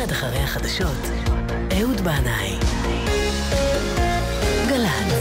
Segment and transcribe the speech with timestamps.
[0.00, 1.10] מיד אחרי החדשות,
[1.72, 2.58] אהוד בנאי.
[4.68, 5.12] גל"צ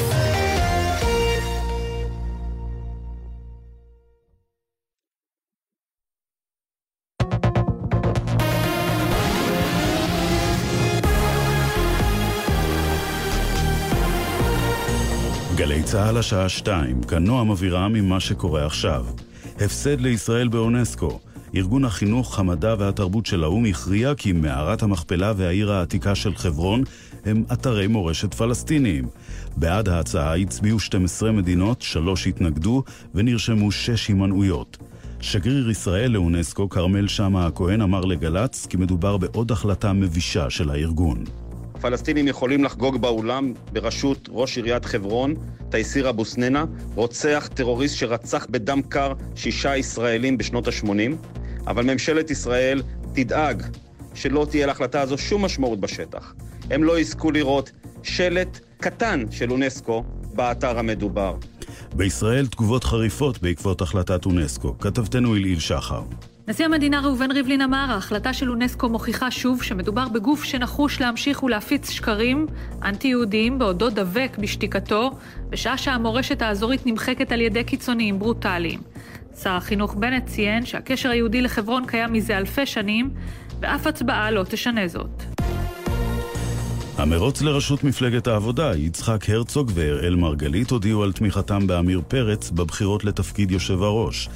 [15.56, 19.06] גלי צה"ל השעה שתיים, כאן נועם אבירם עם מה שקורה עכשיו.
[19.60, 21.20] הפסד לישראל באונסקו.
[21.56, 26.84] ארגון החינוך, המדע והתרבות של האו"ם הכריע כי מערת המכפלה והעיר העתיקה של חברון
[27.26, 29.08] הם אתרי מורשת פלסטיניים.
[29.58, 32.84] בעד ההצעה הצביעו 12 מדינות, שלוש התנגדו
[33.16, 34.78] ונרשמו שש הימנעויות.
[35.22, 41.24] שגריר ישראל לאונסקו, כרמל שאמה הכהן, אמר לגל"צ כי מדובר בעוד החלטה מבישה של הארגון.
[41.82, 45.36] פלסטינים יכולים לחגוג באולם בראשות ראש עיריית חברון,
[45.70, 51.39] תייסיר אבו סננה, רוצח טרוריסט שרצח בדם קר שישה ישראלים בשנות ה-80,
[51.70, 52.82] אבל ממשלת ישראל
[53.14, 53.64] תדאג
[54.14, 56.34] שלא תהיה להחלטה הזו שום משמעות בשטח.
[56.70, 57.72] הם לא יזכו לראות
[58.04, 60.04] שלט קטן של אונסקו
[60.34, 61.36] באתר המדובר.
[61.96, 64.78] בישראל תגובות חריפות בעקבות החלטת אונסקו.
[64.80, 66.02] כתבתנו אלעיל שחר.
[66.48, 71.90] נשיא המדינה ראובן ריבלין אמר, ההחלטה של אונסקו מוכיחה שוב שמדובר בגוף שנחוש להמשיך ולהפיץ
[71.90, 72.48] שקרים
[72.84, 75.12] אנטי-יהודיים בעודו דבק בשתיקתו,
[75.50, 78.80] בשעה שהמורשת האזורית נמחקת על ידי קיצוניים ברוטליים.
[79.44, 83.10] שר החינוך בנט ציין שהקשר היהודי לחברון קיים מזה אלפי שנים,
[83.60, 85.24] ואף הצבעה לא תשנה זאת.
[86.98, 93.52] המרוץ לראשות מפלגת העבודה, יצחק הרצוג ואראל מרגלית הודיעו על תמיכתם בעמיר פרץ בבחירות לתפקיד
[93.52, 94.30] יושב הראש.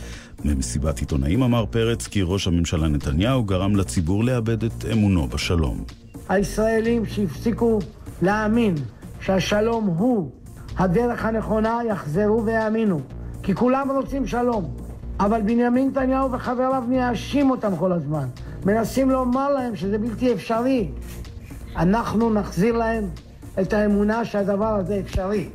[0.46, 5.84] במסיבת עיתונאים אמר פרץ כי ראש הממשלה נתניהו גרם לציבור לאבד את אמונו בשלום.
[6.30, 7.80] הישראלים שהפסיקו
[8.22, 8.76] להאמין
[9.22, 10.32] שהשלום הוא
[10.78, 13.02] הדרך הנכונה יחזרו ויאמינו,
[13.44, 14.83] כי כולם רוצים שלום.
[15.26, 18.28] אבל בנימין נתניהו וחבריו מייאשים אותם כל הזמן.
[18.66, 20.88] מנסים לומר להם שזה בלתי אפשרי.
[21.76, 23.10] אנחנו נחזיר להם
[23.62, 25.50] את האמונה שהדבר הזה אפשרי.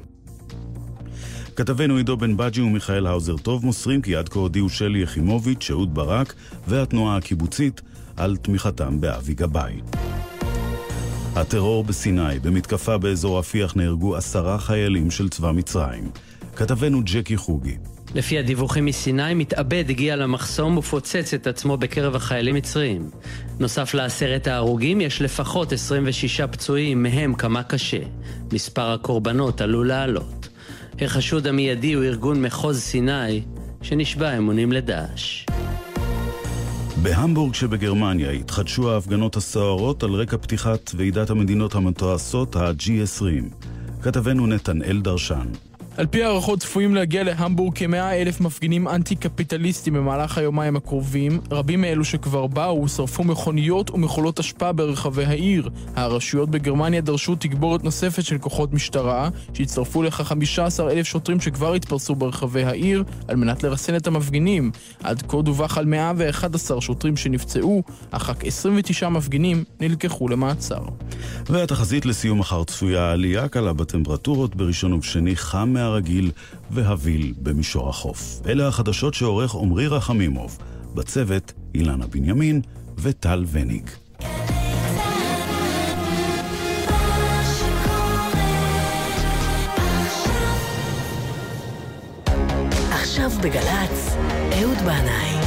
[1.57, 5.95] כתבנו עידו בן בג'י ומיכאל האוזר טוב מוסרים כי עד כה הודיעו שלי יחימוביץ', אהוד
[5.95, 6.35] ברק
[6.69, 7.81] והתנועה הקיבוצית
[8.17, 9.81] על תמיכתם באבי גבאי.
[11.37, 16.11] הטרור בסיני, במתקפה באזור רפיח נהרגו עשרה חיילים של צבא מצרים.
[16.57, 17.77] כתבנו ג'קי חוגי.
[18.15, 23.11] לפי הדיווחים מסיני, מתאבד הגיע למחסום ופוצץ את עצמו בקרב החיילים מצריים.
[23.61, 28.01] נוסף לעשרת ההרוגים, יש לפחות 26 פצועים, מהם כמה קשה.
[28.53, 30.49] מספר הקורבנות עלול לעלות.
[31.01, 33.43] החשוד המיידי הוא ארגון מחוז סיני,
[33.83, 35.47] שנשבע אמונים לדאעש.
[37.03, 43.67] בהמבורג שבגרמניה התחדשו ההפגנות הסוערות על רקע פתיחת ועידת המדינות המתועשות ה-G20.
[44.03, 45.68] כתבנו נתנאל דרשן.
[45.99, 51.41] על פי הערכות צפויים להגיע להמבורג כמאה אלף מפגינים אנטי-קפיטליסטים במהלך היומיים הקרובים.
[51.51, 55.69] רבים מאלו שכבר באו שרפו מכוניות ומכולות אשפה ברחבי העיר.
[55.97, 62.15] הרשויות בגרמניה דרשו תגבורת נוספת של כוחות משטרה, שהצטרפו לכך 15 אלף שוטרים שכבר התפרסו
[62.15, 64.71] ברחבי העיר, על מנת לרסן את המפגינים.
[65.03, 70.81] עד כה דווח על 111 שוטרים שנפצעו, אך רק 29 מפגינים נלקחו למעצר.
[71.47, 75.88] והתחזית לסיום מחר צפויה עלייה קלה בטמפרטורות בראשון ובשני חם.
[75.89, 76.31] הרגיל
[76.71, 78.41] והביל במישור החוף.
[78.47, 80.59] אלה החדשות שעורך עמרי רחמימוב.
[80.95, 82.61] בצוות אילנה בנימין
[82.99, 83.91] וטל וניג.
[92.91, 94.17] עכשיו בגל"צ,
[94.53, 95.38] אהוד בנאי.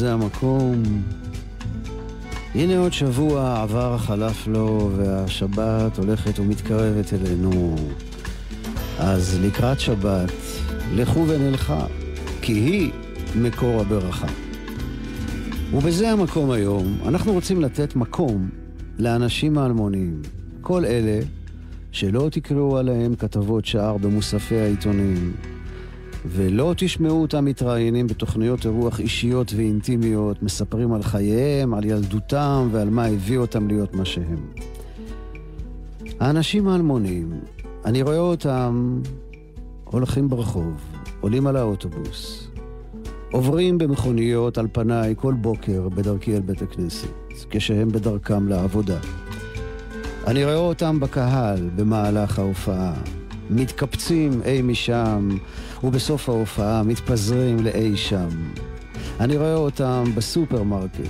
[0.00, 0.82] זה המקום.
[2.54, 7.76] הנה עוד שבוע עבר חלף לו והשבת הולכת ומתקרבת אלינו.
[8.98, 10.32] אז לקראת שבת,
[10.94, 11.86] לכו ונלכה,
[12.42, 12.90] כי היא
[13.36, 14.26] מקור הברכה.
[15.72, 18.48] ובזה המקום היום, אנחנו רוצים לתת מקום
[18.98, 20.22] לאנשים האלמוניים.
[20.60, 21.20] כל אלה
[21.92, 25.32] שלא תקראו עליהם כתבות שער במוספי העיתונים.
[26.26, 33.04] ולא תשמעו אותם מתראיינים בתוכניות אירוח אישיות ואינטימיות, מספרים על חייהם, על ילדותם ועל מה
[33.04, 34.46] הביא אותם להיות מה שהם.
[36.20, 37.40] האנשים האלמונים,
[37.84, 39.00] אני רואה אותם
[39.84, 40.74] הולכים ברחוב,
[41.20, 42.48] עולים על האוטובוס,
[43.32, 47.08] עוברים במכוניות על פניי כל בוקר בדרכי אל בית הכנסת,
[47.50, 48.98] כשהם בדרכם לעבודה.
[50.26, 52.94] אני רואה אותם בקהל במהלך ההופעה,
[53.50, 55.28] מתקפצים אי משם,
[55.84, 58.28] ובסוף ההופעה מתפזרים לאי שם.
[59.20, 61.00] אני רואה אותם בסופרמרקט,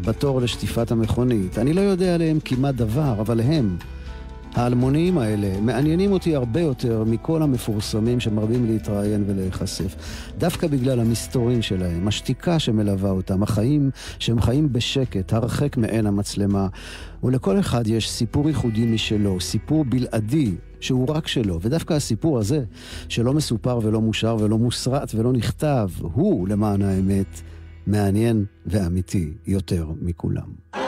[0.00, 1.58] בתור לשטיפת המכונית.
[1.58, 3.76] אני לא יודע עליהם כמעט דבר, אבל הם,
[4.54, 9.94] האלמוניים האלה מעניינים אותי הרבה יותר מכל המפורסמים שמרבים להתראיין ולהיחשף.
[10.38, 16.66] דווקא בגלל המסתורים שלהם, השתיקה שמלווה אותם, החיים שהם חיים בשקט, הרחק מעין המצלמה.
[17.24, 21.58] ולכל אחד יש סיפור ייחודי משלו, סיפור בלעדי שהוא רק שלו.
[21.62, 22.64] ודווקא הסיפור הזה,
[23.08, 27.40] שלא מסופר ולא מושר ולא מוסרט ולא נכתב, הוא, למען האמת,
[27.86, 30.87] מעניין ואמיתי יותר מכולם.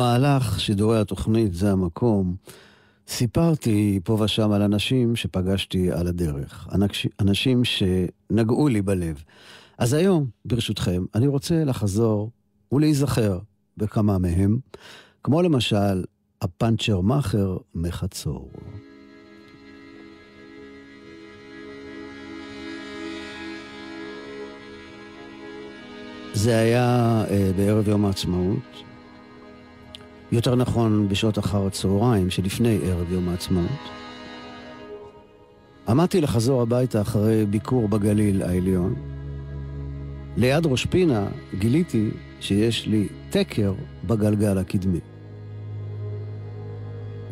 [0.00, 2.36] במהלך שידורי התוכנית זה המקום,
[3.08, 9.22] סיפרתי פה ושם על אנשים שפגשתי על הדרך, אנש- אנשים שנגעו לי בלב.
[9.78, 12.30] אז היום, ברשותכם, אני רוצה לחזור
[12.72, 13.38] ולהיזכר
[13.76, 14.58] בכמה מהם,
[15.24, 16.04] כמו למשל
[16.42, 18.50] הפאנצ'ר מאכר מחצור.
[26.32, 26.88] זה היה
[27.30, 28.82] אה, בערב יום העצמאות,
[30.32, 33.80] יותר נכון בשעות אחר הצהריים שלפני ערב יום העצמאות.
[35.88, 38.94] עמדתי לחזור הביתה אחרי ביקור בגליל העליון.
[40.36, 41.26] ליד ראש פינה
[41.58, 42.10] גיליתי
[42.40, 43.72] שיש לי תקר
[44.04, 45.00] בגלגל הקדמי.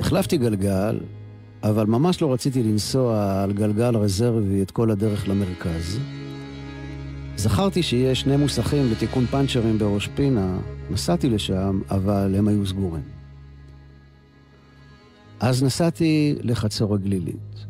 [0.00, 1.00] החלפתי גלגל,
[1.62, 5.98] אבל ממש לא רציתי לנסוע על גלגל רזרבי את כל הדרך למרכז.
[7.36, 10.58] זכרתי שיש שני מוסכים לתיקון פאנצ'רים בראש פינה,
[10.90, 13.02] נסעתי לשם, אבל הם היו סגורים.
[15.40, 17.66] אז נסעתי לחצור הגלילית.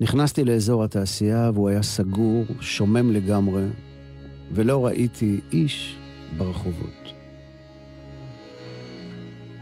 [0.00, 3.64] נכנסתי לאזור התעשייה והוא היה סגור, שומם לגמרי,
[4.52, 5.96] ולא ראיתי איש
[6.38, 7.12] ברחובות.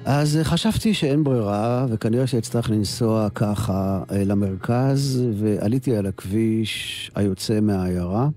[0.04, 8.28] אז חשבתי שאין ברירה, וכנראה שאצטרך לנסוע ככה למרכז, ועליתי על הכביש היוצא מהעיירה.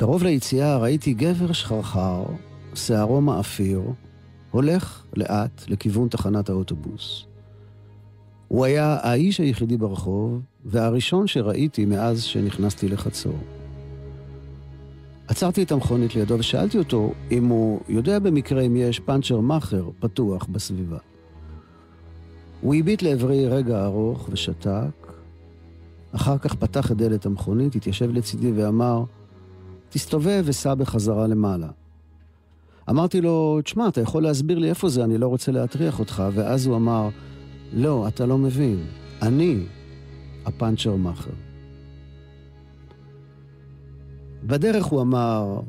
[0.00, 2.24] קרוב ליציאה ראיתי גבר שחרחר,
[2.74, 3.82] שערו מאפיר,
[4.50, 7.26] הולך לאט לכיוון תחנת האוטובוס.
[8.48, 13.38] הוא היה האיש היחידי ברחוב, והראשון שראיתי מאז שנכנסתי לחצור.
[15.28, 20.46] עצרתי את המכונית לידו ושאלתי אותו אם הוא יודע במקרה אם יש פאנצ'ר מאכר פתוח
[20.46, 20.98] בסביבה.
[22.60, 25.12] הוא הביט לעברי רגע ארוך ושתק,
[26.12, 29.04] אחר כך פתח את דלת המכונית, התיישב לצידי ואמר,
[29.90, 31.68] תסתובב וסע בחזרה למעלה.
[32.90, 36.66] אמרתי לו, תשמע, אתה יכול להסביר לי איפה זה, אני לא רוצה להטריח אותך, ואז
[36.66, 37.08] הוא אמר,
[37.72, 38.86] לא, אתה לא מבין,
[39.22, 39.58] אני
[40.46, 41.30] הפאנצ'ר מאכר.
[44.44, 45.60] בדרך הוא אמר,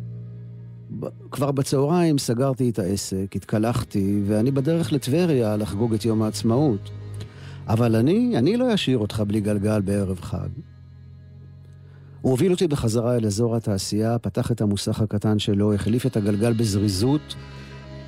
[1.32, 6.90] כבר בצהריים סגרתי את העסק, התקלחתי, ואני בדרך לטבריה לחגוג את יום העצמאות.
[7.68, 10.50] אבל אני, אני לא אשאיר אותך בלי גלגל בערב חג.
[12.22, 16.54] הוא הוביל אותי בחזרה אל אזור התעשייה, פתח את המוסך הקטן שלו, החליף את הגלגל
[16.54, 17.36] בזריזות,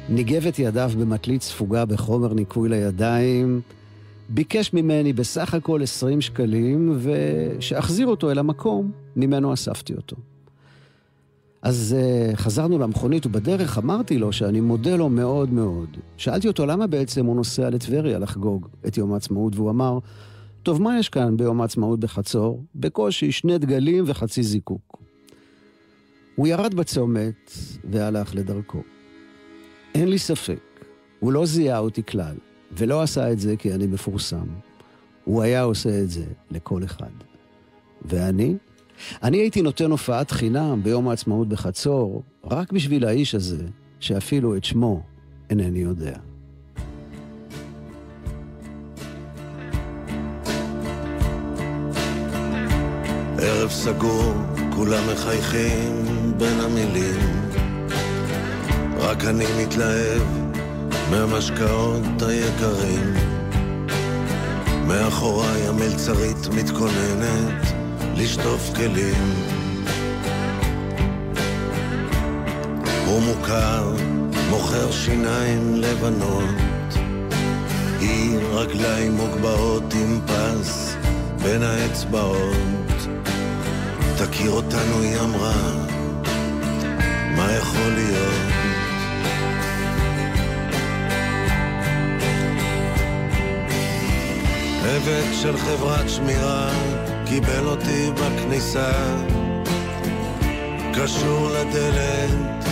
[0.09, 3.61] ניגב את ידיו במטלית ספוגה בחומר ניקוי לידיים,
[4.29, 10.15] ביקש ממני בסך הכל 20 שקלים, ושאחזיר אותו אל המקום ממנו אספתי אותו.
[11.61, 15.97] אז uh, חזרנו למכונית, ובדרך אמרתי לו שאני מודה לו מאוד מאוד.
[16.17, 19.99] שאלתי אותו למה בעצם הוא נוסע לטבריה לחגוג את יום העצמאות, והוא אמר,
[20.63, 22.63] טוב, מה יש כאן ביום העצמאות בחצור?
[22.75, 24.97] בקושי שני דגלים וחצי זיקוק.
[26.35, 27.51] הוא ירד בצומת
[27.91, 28.81] והלך לדרכו.
[29.95, 30.59] אין לי ספק,
[31.19, 32.35] הוא לא זיהה אותי כלל,
[32.71, 34.45] ולא עשה את זה כי אני מפורסם.
[35.23, 37.11] הוא היה עושה את זה לכל אחד.
[38.05, 38.55] ואני?
[39.23, 43.65] אני הייתי נותן הופעת חינם ביום העצמאות בחצור, רק בשביל האיש הזה,
[43.99, 45.03] שאפילו את שמו
[45.49, 46.32] אינני יודע.
[53.63, 54.33] ערב סגור,
[54.75, 56.05] כולם מחייכים
[56.37, 57.49] בין המילים.
[58.97, 60.21] רק אני מתלהב
[61.11, 63.13] מהמשקאות היקרים.
[64.87, 67.73] מאחוריי המלצרית מתכוננת
[68.15, 69.33] לשטוף כלים.
[73.05, 73.95] הוא מוכר,
[74.49, 76.93] מוכר שיניים לבנות.
[77.99, 80.95] היא רגליים מוגבהות עם פס
[81.43, 82.92] בין האצבעות.
[84.31, 85.53] תכיר אותנו, היא אמרה,
[87.35, 88.53] מה יכול להיות?
[94.83, 96.69] עבד של חברת שמירה
[97.25, 98.91] קיבל אותי בכניסה.
[100.93, 102.65] קשור לדלת,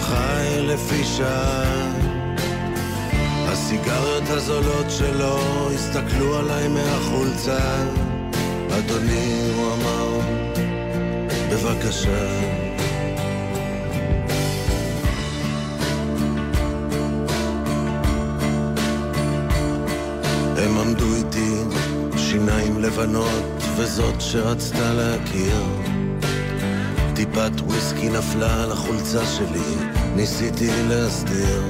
[0.00, 1.92] חי לפי שעה.
[3.48, 5.38] הסיגריות הזולות שלו
[5.74, 7.84] הסתכלו עליי מהחולצה.
[8.78, 10.35] אדוני, הוא אמר,
[11.56, 12.28] בבקשה
[20.56, 21.54] הם עמדו איתי,
[22.16, 25.62] שיניים לבנות וזאת שרצתה להכיר.
[27.14, 29.76] טיפת וויסקי נפלה על החולצה שלי,
[30.16, 31.62] ניסיתי להסדיר.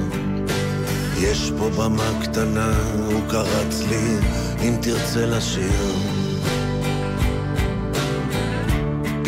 [1.17, 2.73] יש פה במה קטנה,
[3.11, 4.17] הוא קרץ לי,
[4.61, 6.16] אם תרצה לשיר.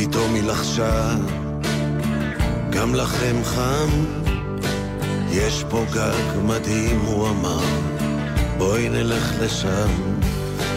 [0.10, 1.16] פתאום היא לחשה,
[2.70, 3.89] גם לכם חם?
[5.32, 7.63] יש פה גג מדהים, הוא אמר,
[8.58, 9.89] בואי נלך לשם.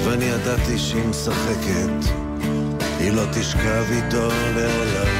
[0.05, 2.13] ואני ידעתי שהיא משחקת,
[2.99, 5.13] היא לא תשכב איתו לעולם.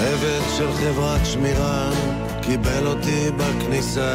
[0.00, 1.90] עבד של חברת שמירה
[2.42, 4.14] קיבל אותי בכניסה,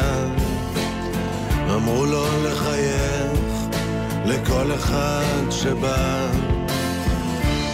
[1.70, 3.23] אמרו לו לחייך
[4.26, 6.30] לכל אחד שבא.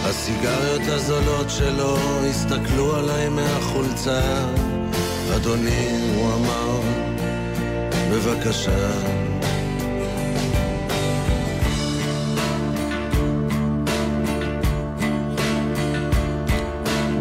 [0.03, 1.97] הסיגריות הזולות שלו
[2.29, 4.21] הסתכלו עליי מהחולצה
[5.35, 6.79] אדוני, הוא אמר,
[8.11, 8.91] בבקשה.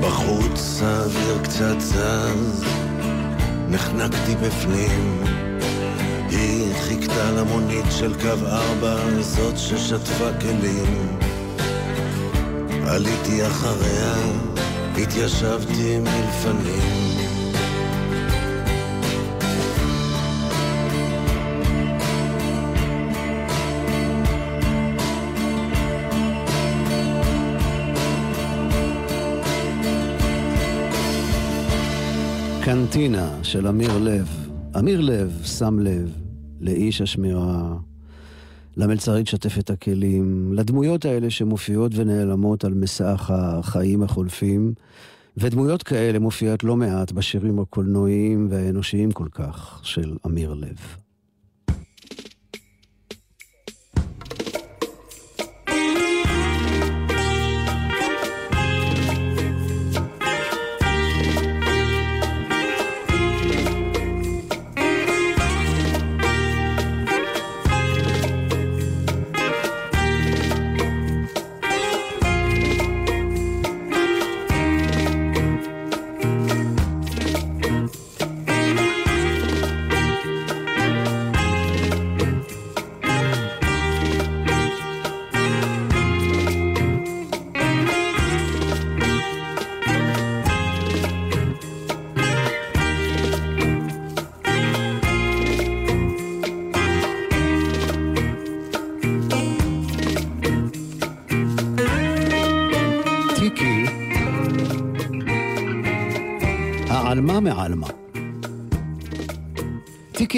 [0.00, 2.64] בחוץ האוויר קצת זז,
[3.68, 5.22] נחנקתי בפנים.
[6.90, 11.18] חיכתה למונית של קו ארבע, זאת ששטפה כלים.
[12.86, 14.14] עליתי אחריה,
[15.02, 17.20] התיישבתי מלפנים.
[32.64, 34.28] קנטינה של אמיר לב.
[34.78, 36.29] אמיר לב שם לב
[36.60, 37.76] לאיש השמירה,
[38.76, 44.74] למלצרית שוטפת הכלים, לדמויות האלה שמופיעות ונעלמות על מסך החיים החולפים,
[45.36, 50.76] ודמויות כאלה מופיעות לא מעט בשירים הקולנועיים והאנושיים כל כך של אמיר לב.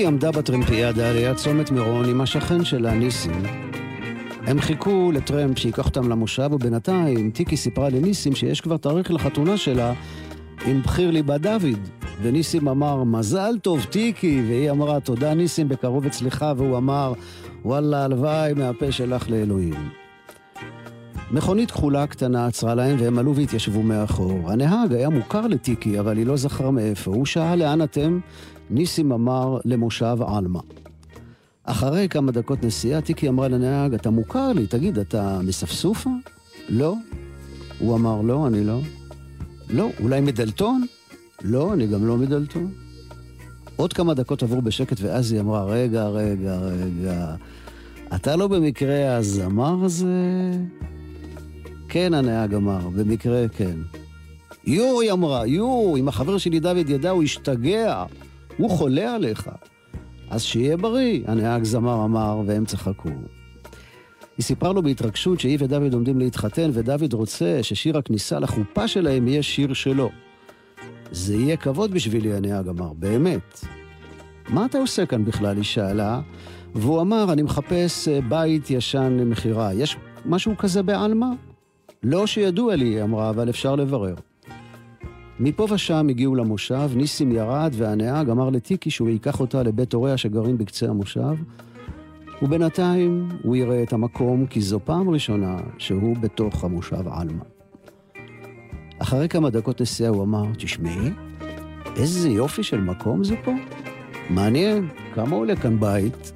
[0.03, 3.43] טיקי עמדה בטרמפיאדה ליד צומת מירון עם השכן שלה, ניסים.
[4.47, 9.93] הם חיכו לטרמפ שייקח אותם למושב, ובינתיים טיקי סיפרה לניסים שיש כבר תאריך לחתונה שלה
[10.67, 11.79] עם בחיר ליבה דוד.
[12.23, 17.13] וניסים אמר, מזל טוב, טיקי, והיא אמרה, תודה ניסים, בקרוב אצלך, והוא אמר,
[17.65, 19.89] וואלה, הלוואי מהפה שלך לאלוהים.
[21.31, 24.51] מכונית כחולה קטנה עצרה להם והם עלו והתיישבו מאחור.
[24.51, 27.11] הנהג היה מוכר לטיקי, אבל היא לא זכרה מאיפה.
[27.11, 28.21] הוא שאל לאן אתם?
[28.73, 30.61] ניסים אמר למושב עלמה.
[31.65, 36.11] אחרי כמה דקות נסיעה, טיקי אמרה לנהג, אתה מוכר לי, תגיד, אתה מספסופה?
[36.69, 36.95] לא.
[37.79, 38.81] הוא אמר, לא, אני לא.
[39.71, 40.87] לא, אולי מדלתון?
[41.43, 42.73] לא, אני גם לא מדלתון.
[43.77, 47.35] עוד כמה דקות עברו בשקט, ואז היא אמרה, רגע, רגע, רגע,
[48.15, 50.51] אתה לא במקרה הזמר הזה?
[51.89, 53.77] כן, הנהג אמר, במקרה כן.
[54.65, 58.05] יו, היא אמרה, יו, אם החבר שלי דוד ידע, הוא ישתגע.
[58.57, 59.51] הוא חולה עליך.
[60.31, 63.09] אז שיהיה בריא, הנהג זמר אמר, והם צחקו.
[64.37, 69.43] היא סיפרה לו בהתרגשות שהיא ודוד עומדים להתחתן, ודוד רוצה ששיר הכניסה לחופה שלהם יהיה
[69.43, 70.11] שיר שלו.
[71.11, 73.65] זה יהיה כבוד בשבילי, הנהג אמר, באמת.
[74.49, 75.57] מה אתה עושה כאן בכלל?
[75.57, 76.21] היא שאלה,
[76.75, 79.75] והוא אמר, אני מחפש אה, בית ישן למכירה.
[79.75, 81.31] יש משהו כזה בעלמה?
[82.03, 84.15] לא שידוע לי, היא אמרה, אבל אפשר לברר.
[85.45, 90.59] מפה ושם הגיעו למושב, ניסים ירד והנהג אמר לטיקי שהוא ייקח אותה לבית הוריה שגרים
[90.59, 91.35] בקצה המושב,
[92.43, 97.45] ובינתיים הוא יראה את המקום, כי זו פעם ראשונה שהוא בתוך המושב עלמה.
[98.99, 101.11] אחרי כמה דקות נסיעה הוא אמר, תשמעי,
[101.97, 103.53] איזה יופי של מקום זה פה.
[104.31, 106.33] מעניין, כמה עולה כאן בית?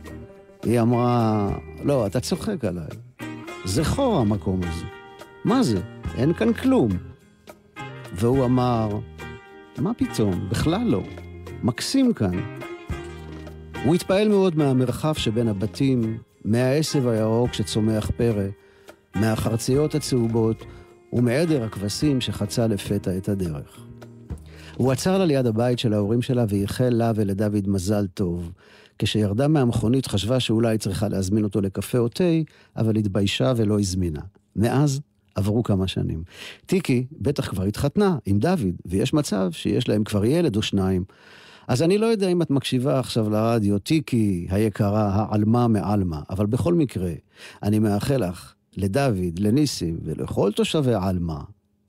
[0.62, 1.48] היא אמרה,
[1.84, 2.88] לא, אתה צוחק עליי.
[3.64, 4.84] זה חור המקום הזה.
[5.44, 5.80] מה זה?
[6.16, 6.90] אין כאן כלום.
[8.18, 8.88] והוא אמר,
[9.78, 10.48] מה פתאום?
[10.48, 11.02] בכלל לא.
[11.62, 12.56] מקסים כאן.
[13.84, 18.46] הוא התפעל מאוד מהמרחב שבין הבתים, מהעשב הירוק שצומח פרא,
[19.14, 20.64] מהחרציות הצהובות
[21.12, 23.86] ומעדר הכבשים שחצה לפתע את הדרך.
[24.76, 28.52] הוא עצר לה ליד הבית של ההורים שלה ואיחל לה ולדוד מזל טוב.
[28.98, 32.24] כשירדה מהמכונית חשבה שאולי צריכה להזמין אותו לקפה או תה,
[32.76, 34.20] אבל התביישה ולא הזמינה.
[34.56, 35.00] מאז
[35.36, 36.22] עברו כמה שנים.
[36.66, 41.04] טיקי בטח כבר התחתנה עם דוד, ויש מצב שיש להם כבר ילד או שניים.
[41.68, 46.74] אז אני לא יודע אם את מקשיבה עכשיו לרדיו, טיקי היקרה, העלמה מעלמה, אבל בכל
[46.74, 47.12] מקרה,
[47.62, 51.40] אני מאחל לך, לדוד, לניסים ולכל תושבי עלמה,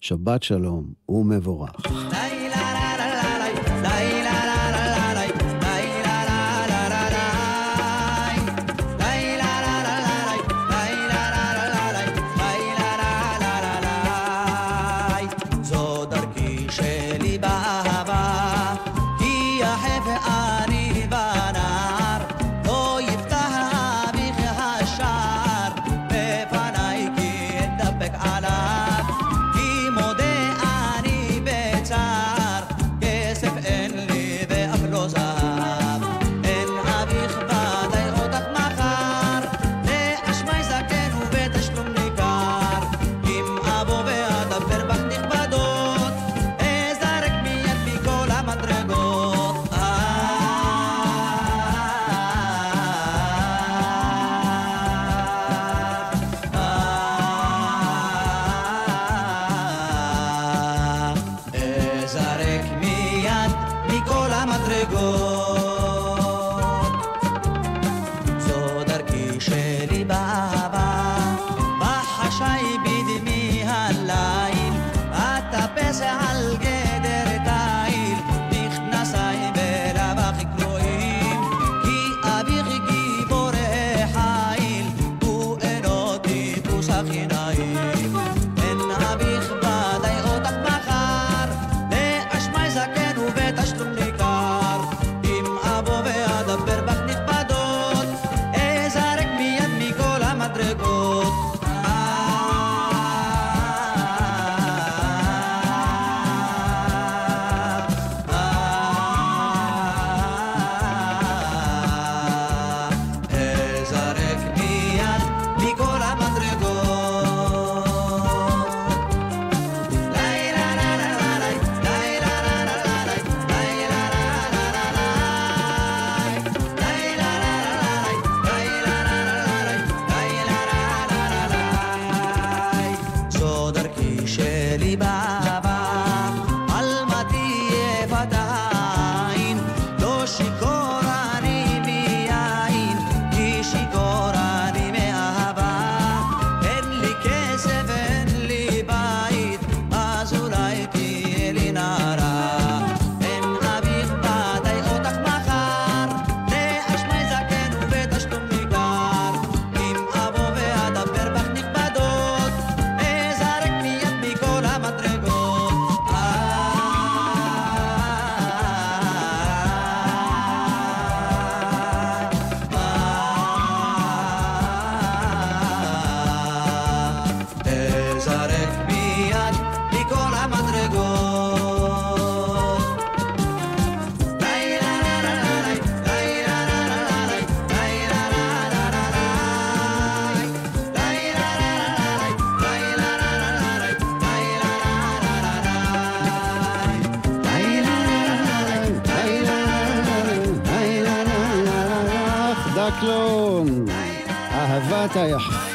[0.01, 1.71] שבת שלום ומבורך.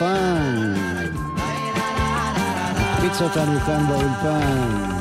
[0.03, 0.75] יחפן.
[2.77, 4.91] הקפיץ אותנו כאן באולפן.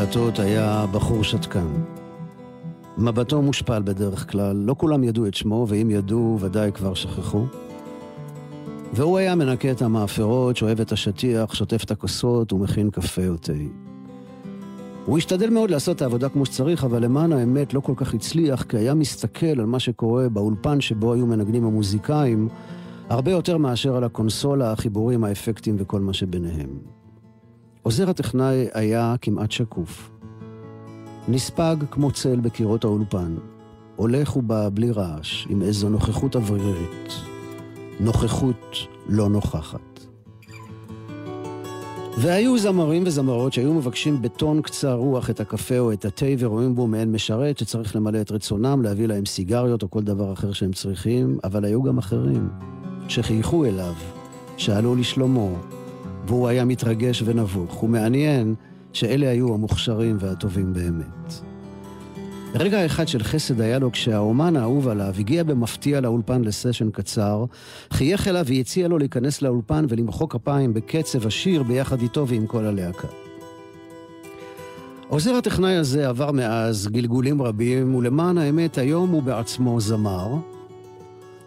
[0.00, 1.66] ההקלטות היה בחור שתקן.
[2.98, 7.46] מבטו מושפל בדרך כלל, לא כולם ידעו את שמו, ואם ידעו, ודאי כבר שכחו.
[8.92, 13.52] והוא היה מנקה את המאפרות, שואב את השטיח, שוטף את הכוסות ומכין קפה או תה.
[15.06, 18.62] הוא השתדל מאוד לעשות את העבודה כמו שצריך, אבל למען האמת לא כל כך הצליח,
[18.62, 22.48] כי היה מסתכל על מה שקורה באולפן שבו היו מנגנים המוזיקאים,
[23.08, 26.95] הרבה יותר מאשר על הקונסולה, החיבורים, האפקטים וכל מה שביניהם.
[27.86, 30.10] עוזר הטכנאי היה כמעט שקוף.
[31.28, 33.36] נספג כמו צל בקירות האולפן.
[33.96, 37.12] הולך ובא בלי רעש, עם איזו נוכחות אוורירית.
[38.00, 38.76] נוכחות
[39.08, 40.06] לא נוכחת.
[42.18, 46.86] והיו זמרים וזמרות שהיו מבקשים בטון קצר רוח את הקפה או את התה ורואים בו
[46.86, 51.38] מעין משרת שצריך למלא את רצונם, להביא להם סיגריות או כל דבר אחר שהם צריכים,
[51.44, 52.48] אבל היו גם אחרים
[53.08, 53.94] שחייכו אליו,
[54.56, 55.56] שאלו לשלומו,
[56.26, 57.82] והוא היה מתרגש ונבוך.
[57.82, 58.54] ומעניין
[58.92, 61.34] שאלה היו המוכשרים והטובים באמת.
[62.54, 67.44] רגע אחד של חסד היה לו כשהאומן האהוב עליו הגיע במפתיע לאולפן לסשן קצר,
[67.90, 73.08] חייך אליו והציע לו להיכנס לאולפן ולמחוא כפיים בקצב השיר ביחד איתו ועם כל הלהקה.
[75.08, 80.34] עוזר הטכנאי הזה עבר מאז גלגולים רבים, ולמען האמת היום הוא בעצמו זמר,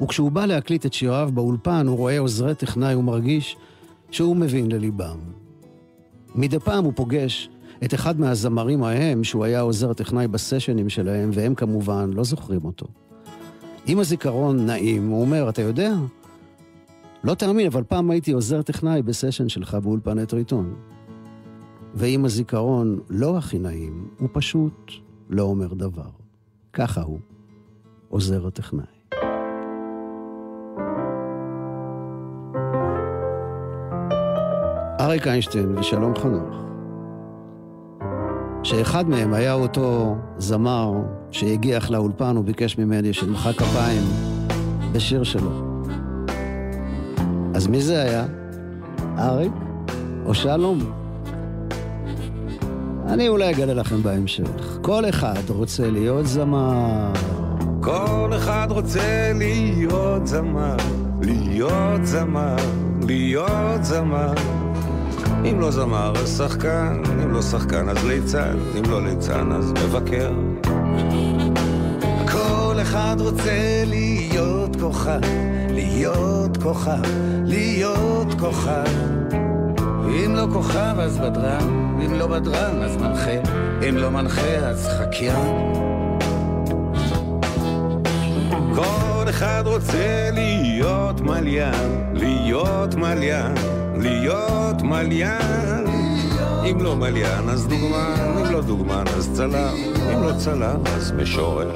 [0.02, 3.56] וכשהוא בא להקליט את שיריו באולפן הוא רואה עוזרי טכנאי ומרגיש
[4.12, 5.18] שהוא מבין לליבם.
[6.36, 7.50] מדי פעם הוא פוגש
[7.84, 12.86] את אחד מהזמרים ההם, שהוא היה עוזר טכנאי בסשנים שלהם, והם כמובן לא זוכרים אותו.
[13.86, 15.94] עם הזיכרון נעים, הוא אומר, אתה יודע?
[17.24, 20.76] לא תאמין, אבל פעם הייתי עוזר טכנאי בסשן שלך באולפני טריטון.
[21.94, 24.92] ועם הזיכרון לא הכי נעים, הוא פשוט
[25.30, 26.10] לא אומר דבר.
[26.74, 27.20] ככה הוא,
[28.10, 28.99] עוזר הטכנאי.
[35.00, 36.56] אריק איינשטיין ושלום חנוך,
[38.64, 40.94] שאחד מהם היה אותו זמר
[41.32, 44.04] שהגיח לאולפן וביקש ממני שנמחא כפיים
[44.92, 45.82] בשיר שלו.
[47.56, 48.26] אז מי זה היה?
[49.18, 49.52] אריק
[50.26, 50.80] או שלום?
[53.08, 54.80] אני אולי אגלה לכם בהמשך.
[54.82, 57.12] כל אחד רוצה להיות זמר.
[57.82, 60.78] כל אחד רוצה להיות זמר,
[61.22, 62.56] להיות זמר,
[63.08, 64.59] להיות זמר.
[65.46, 70.32] אם לא זמר אז שחקן, אם לא שחקן אז ליצן, אם לא ליצן אז מבקר.
[72.32, 75.20] כל אחד רוצה להיות כוכב,
[75.70, 77.02] להיות כוכב,
[77.46, 78.86] להיות כוכב.
[80.10, 83.50] אם לא כוכב אז בדרן, אם לא בדרן אז מנחה,
[83.90, 85.74] אם לא מנחה אז חקיין.
[88.76, 93.54] כל אחד רוצה להיות מליין, להיות מליין,
[94.00, 95.86] להיות מליין.
[96.72, 99.74] אם לא מליין אז דוגמן, אם לא דוגמן אז צלם,
[100.14, 101.72] אם לא צלם אז משורר.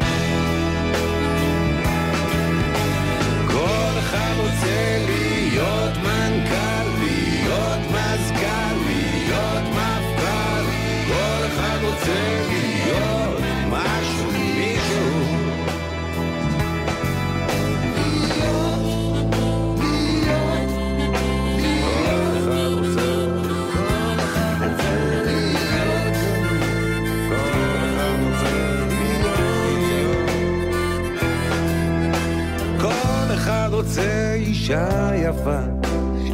[34.63, 35.59] אישה יפה,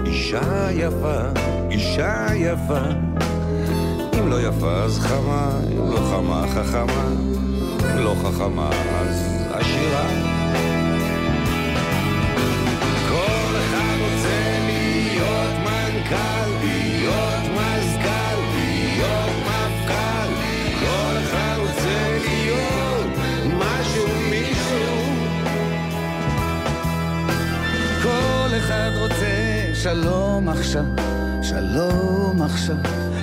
[0.05, 1.19] אישה יפה,
[1.71, 2.79] אישה יפה.
[4.19, 7.07] אם לא יפה אז חמה, אם לא חמה חכמה,
[7.93, 10.07] אם לא חכמה אז עשירה.
[13.09, 16.58] כל אחד רוצה להיות מנכ"ל,
[29.83, 30.83] שלום עכשיו,
[31.43, 32.75] שלום עכשיו,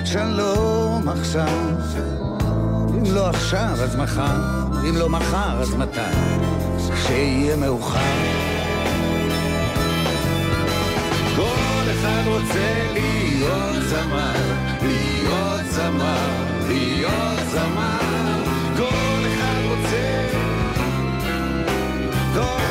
[0.05, 1.47] שלום עכשיו.
[2.97, 4.37] אם לא עכשיו, אז מחר.
[4.89, 5.99] אם לא מחר, אז מתי?
[6.93, 7.99] כשיהיה מאוחר.
[11.35, 14.33] כל אחד רוצה להיות זמר,
[14.81, 16.27] להיות זמר,
[16.67, 18.43] להיות זמר.
[18.77, 20.27] כל אחד רוצה,
[22.33, 22.66] כל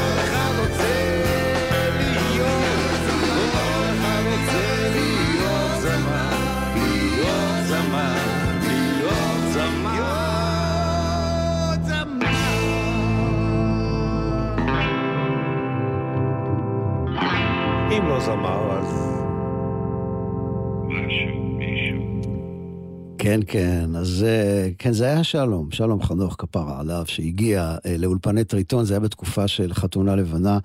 [18.26, 18.86] זמר, אז...
[23.18, 28.44] כן, כן, אז אה, כן, זה היה שלום, שלום חנוך כפרה עליו, שהגיע אה, לאולפני
[28.44, 30.58] טריטון, זה היה בתקופה של חתונה לבנה.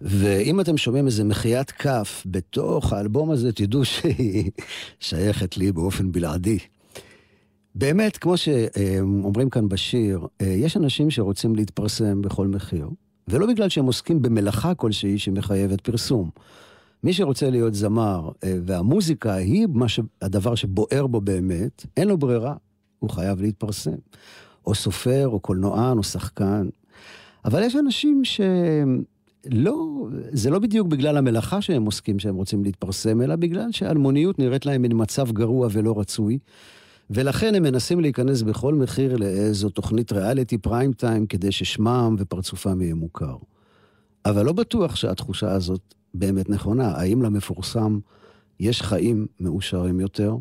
[0.00, 4.50] ואם אתם שומעים איזה מחיית כף בתוך האלבום הזה, תדעו שהיא
[5.00, 6.58] שייכת לי באופן בלעדי.
[7.74, 12.88] באמת, כמו שאומרים כאן בשיר, אה, יש אנשים שרוצים להתפרסם בכל מחיר,
[13.28, 16.30] ולא בגלל שהם עוסקים במלאכה כלשהי שמחייבת פרסום.
[17.04, 20.00] מי שרוצה להיות זמר, אה, והמוזיקה היא ש...
[20.22, 22.54] הדבר שבוער בו באמת, אין לו ברירה,
[22.98, 23.96] הוא חייב להתפרסם.
[24.68, 26.68] או סופר, או קולנוען, או שחקן.
[27.44, 33.36] אבל יש אנשים שלא, זה לא בדיוק בגלל המלאכה שהם עוסקים שהם רוצים להתפרסם, אלא
[33.36, 36.38] בגלל שאלמוניות נראית להם מן מצב גרוע ולא רצוי.
[37.10, 42.94] ולכן הם מנסים להיכנס בכל מחיר לאיזו תוכנית ריאליטי פריים טיים כדי ששמם ופרצופם יהיה
[42.94, 43.36] מוכר.
[44.24, 46.88] אבל לא בטוח שהתחושה הזאת באמת נכונה.
[46.88, 47.98] האם למפורסם
[48.60, 50.36] יש חיים מאושרים יותר?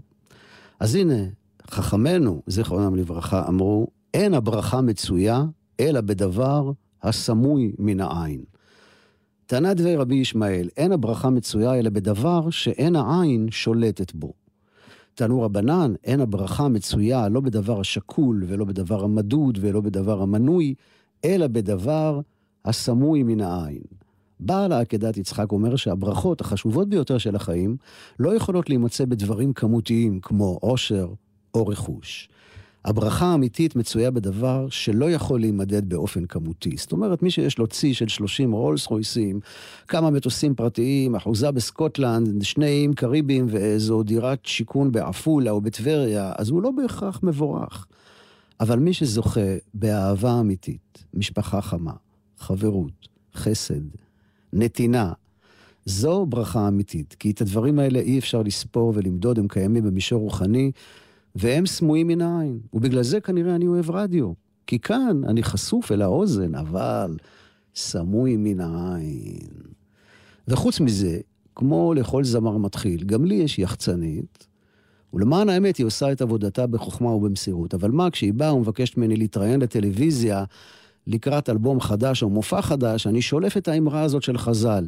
[0.79, 1.23] אז הנה,
[1.69, 5.45] חכמינו, זיכרונם לברכה, אמרו, אין הברכה מצויה,
[5.79, 6.71] אלא בדבר
[7.03, 8.41] הסמוי מן העין.
[9.45, 14.33] טענת דבי רבי ישמעאל, אין הברכה מצויה אלא בדבר שאין העין שולטת בו.
[15.15, 20.73] טענו רבנן, אין הברכה מצויה לא בדבר השקול ולא בדבר המדוד ולא בדבר המנוי,
[21.25, 22.21] אלא בדבר
[22.65, 23.96] הסמוי מן העין.
[24.39, 27.77] בעל העקדת יצחק אומר שהברכות החשובות ביותר של החיים
[28.19, 31.07] לא יכולות להימצא בדברים כמותיים כמו עושר
[31.53, 32.29] או רכוש.
[32.85, 36.75] הברכה האמיתית מצויה בדבר שלא יכול להימדד באופן כמותי.
[36.77, 39.39] זאת אומרת, מי שיש לו צי של 30 רולס רויסים,
[39.87, 46.49] כמה מטוסים פרטיים, אחוזה בסקוטלנד, שני איים קריביים ואיזו דירת שיכון בעפולה או בטבריה, אז
[46.49, 47.85] הוא לא בהכרח מבורך.
[48.59, 51.93] אבל מי שזוכה באהבה אמיתית, משפחה חמה,
[52.37, 53.81] חברות, חסד,
[54.53, 55.13] נתינה,
[55.85, 60.71] זו ברכה אמיתית, כי את הדברים האלה אי אפשר לספור ולמדוד, הם קיימים במישור רוחני,
[61.35, 62.59] והם סמויים מן העין.
[62.73, 64.31] ובגלל זה כנראה אני אוהב רדיו.
[64.67, 67.17] כי כאן אני חשוף אל האוזן, אבל
[67.75, 69.47] סמוי מן העין.
[70.47, 71.19] וחוץ מזה,
[71.55, 74.47] כמו לכל זמר מתחיל, גם לי יש יחצנית,
[75.13, 77.73] ולמען האמת היא עושה את עבודתה בחוכמה ובמסירות.
[77.73, 80.43] אבל מה, כשהיא באה ומבקשת ממני להתראיין לטלוויזיה
[81.07, 84.87] לקראת אלבום חדש או מופע חדש, אני שולף את האמרה הזאת של חז"ל.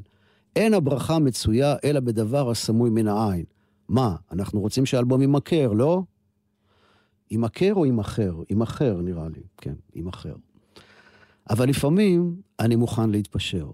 [0.56, 3.46] אין הברכה מצויה אלא בדבר הסמוי מן העין.
[3.90, 6.02] מה, אנחנו רוצים שהאלבום יימכר, לא?
[7.32, 8.36] יימכר או יימכר?
[8.50, 9.42] יימכר, נראה לי.
[9.58, 10.34] כן, יימכר.
[11.50, 13.68] אבל לפעמים אני מוכן להתפשר.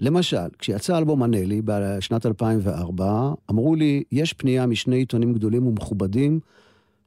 [0.00, 6.40] למשל, כשיצא אלבום הנלי בשנת 2004, אמרו לי, יש פנייה משני עיתונים גדולים ומכובדים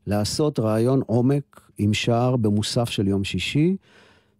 [0.08, 3.76] לעשות ראיון עומק עם שער במוסף של יום שישי,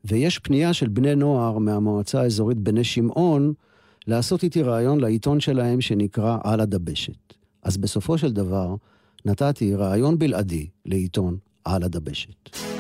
[0.06, 3.54] ויש פנייה של בני נוער מהמועצה האזורית בני שמעון
[4.08, 7.34] לעשות איתי ראיון לעיתון שלהם שנקרא על הדבשת.
[7.64, 8.76] אז בסופו של דבר,
[9.26, 12.71] נתתי ראיון בלעדי לעיתון על הדבשת.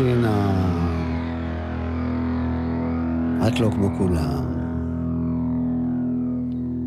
[0.00, 0.98] מושין, ה-
[3.48, 4.44] את לא כמו כולם.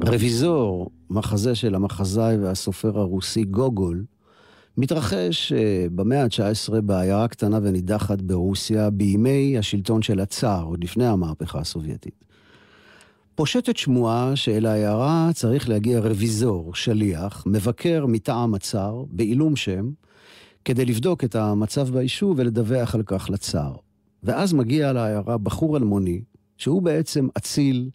[0.08, 4.06] רוויזור, מחזה של המחזאי והסופר הרוסי גוגול,
[4.78, 11.60] מתרחש אה, במאה ה-19 בעיירה קטנה ונידחת ברוסיה בימי השלטון של הצאר, עוד לפני המהפכה
[11.60, 12.26] הסובייטית.
[13.36, 19.90] פושטת שמועה שאל העיירה צריך להגיע רוויזור, שליח, מבקר מטעם הצאר, בעילום שם,
[20.66, 23.76] כדי לבדוק את המצב ביישוב ולדווח על כך לצאר.
[24.24, 26.22] ואז מגיע לעיירה בחור אלמוני,
[26.58, 27.90] שהוא בעצם אציל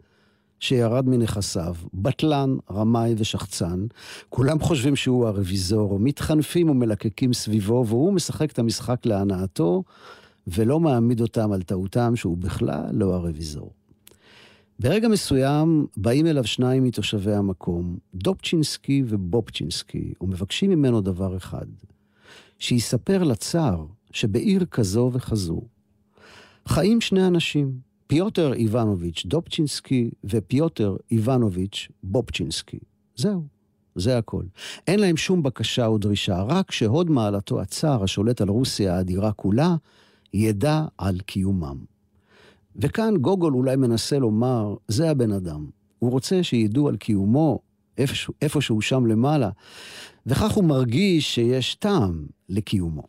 [0.61, 3.87] שירד מנכסיו, בטלן, רמאי ושחצן.
[4.29, 9.83] כולם חושבים שהוא הרוויזור, מתחנפים ומלקקים סביבו, והוא משחק את המשחק להנאתו,
[10.47, 13.73] ולא מעמיד אותם על טעותם שהוא בכלל לא הרוויזור.
[14.81, 21.67] ברגע מסוים באים אליו שניים מתושבי המקום, דופצ'ינסקי ובופצ'ינסקי, ומבקשים ממנו דבר אחד,
[22.59, 25.61] שיספר לצאר שבעיר כזו וכזו
[26.69, 27.73] חיים שני אנשים,
[28.07, 32.79] פיוטר איבנוביץ' דופצ'ינסקי ופיוטר איבנוביץ' בופצ'ינסקי.
[33.17, 33.43] זהו,
[33.95, 34.43] זה הכל.
[34.87, 39.77] אין להם שום בקשה או דרישה, רק שהוד מעלתו הצאר השולט על רוסיה האדירה כולה,
[40.35, 41.77] ידע על קיומם.
[42.77, 45.67] וכאן גוגול אולי מנסה לומר, זה הבן אדם.
[45.99, 47.59] הוא רוצה שידעו על קיומו
[47.99, 49.51] איפשהו, איפשהו שם למעלה,
[50.27, 53.03] וכך הוא מרגיש שיש טעם לקיומו.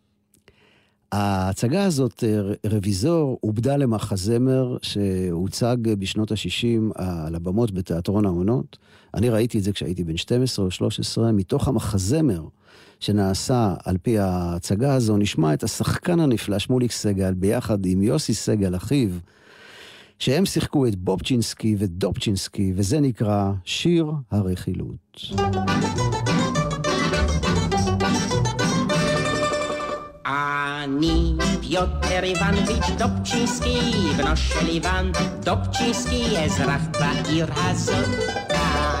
[1.12, 2.24] ההצגה הזאת,
[2.66, 8.78] רוויזור, עובדה למחזמר שהוצג בשנות ה-60 על הבמות בתיאטרון העונות.
[9.14, 12.44] אני ראיתי את זה כשהייתי בן 12 או 13, מתוך המחזמר
[13.00, 18.76] שנעשה על פי ההצגה הזו, נשמע את השחקן הנפלא שמוליק סגל ביחד עם יוסי סגל,
[18.76, 19.10] אחיו,
[20.18, 25.20] שהם שיחקו את בובצ'ינסקי ודופצ'ינסקי, וזה נקרא שיר הרכילות.
[30.30, 33.80] אני פיוטר איבנוביץ' דופצ'ינסקי,
[34.16, 38.08] בנו של איוון דופצ'ינסקי, אזרח בעיר הזאת.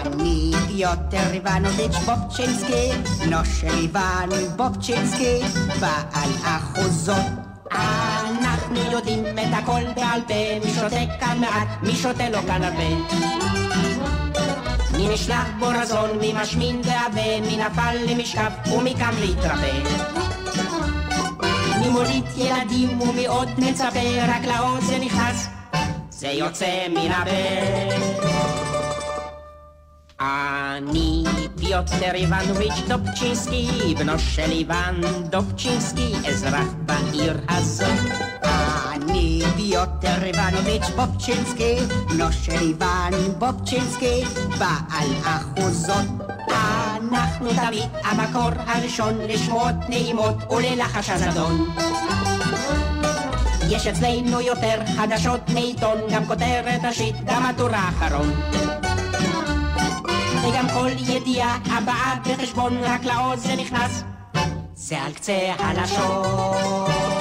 [0.06, 5.40] אני פיוטר איבנוביץ' בובצ'ינסקי, בנו של איוון בובצ'ינסקי,
[5.80, 7.26] בעל אחוזות.
[7.72, 12.88] אנחנו יודעים את הכל בעל פה, מי שותה כאן מעט, מי שותה לו כאן הרבה.
[14.96, 20.29] מי נשלח בו רזון, מי משמין ועבה, מי נפל למשכב ומי קם להתרפא.
[21.80, 25.46] מי מוליד ילדים ומי עוד מצפה, רק לאוזן נכנס,
[26.10, 27.30] זה יוצא מן הפה.
[30.20, 31.24] אני
[31.56, 35.00] פיוטר איבנוביץ' דופצ'ינסקי, בנו של איוון
[35.30, 38.30] דופצ'ינסקי, אזרח בעיר הזאת.
[38.94, 41.76] אני פיוטר איבנוביץ' בובצ'ינסקי,
[42.08, 44.24] בנו של איוון בובצ'ינסקי,
[44.58, 46.06] בעל אחוזות.
[47.12, 51.74] אנחנו תמיד המקור הראשון לשמועות נעימות וללחש הזדון.
[53.70, 58.30] יש אצלנו יותר חדשות מעיתון, גם כותרת ראשית, גם הטור האחרון.
[60.48, 64.02] וגם כל ידיעה הבאה בחשבון, רק לאוזן נכנס,
[64.74, 67.19] זה על קצה הלשון.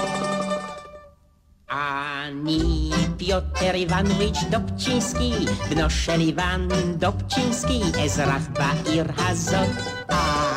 [3.74, 5.34] איבנוביץ' דופצ'ינסקי,
[5.70, 6.67] בנו של איוון
[6.97, 9.70] דופצ'ינסקי, אזרח בעיר הזאת.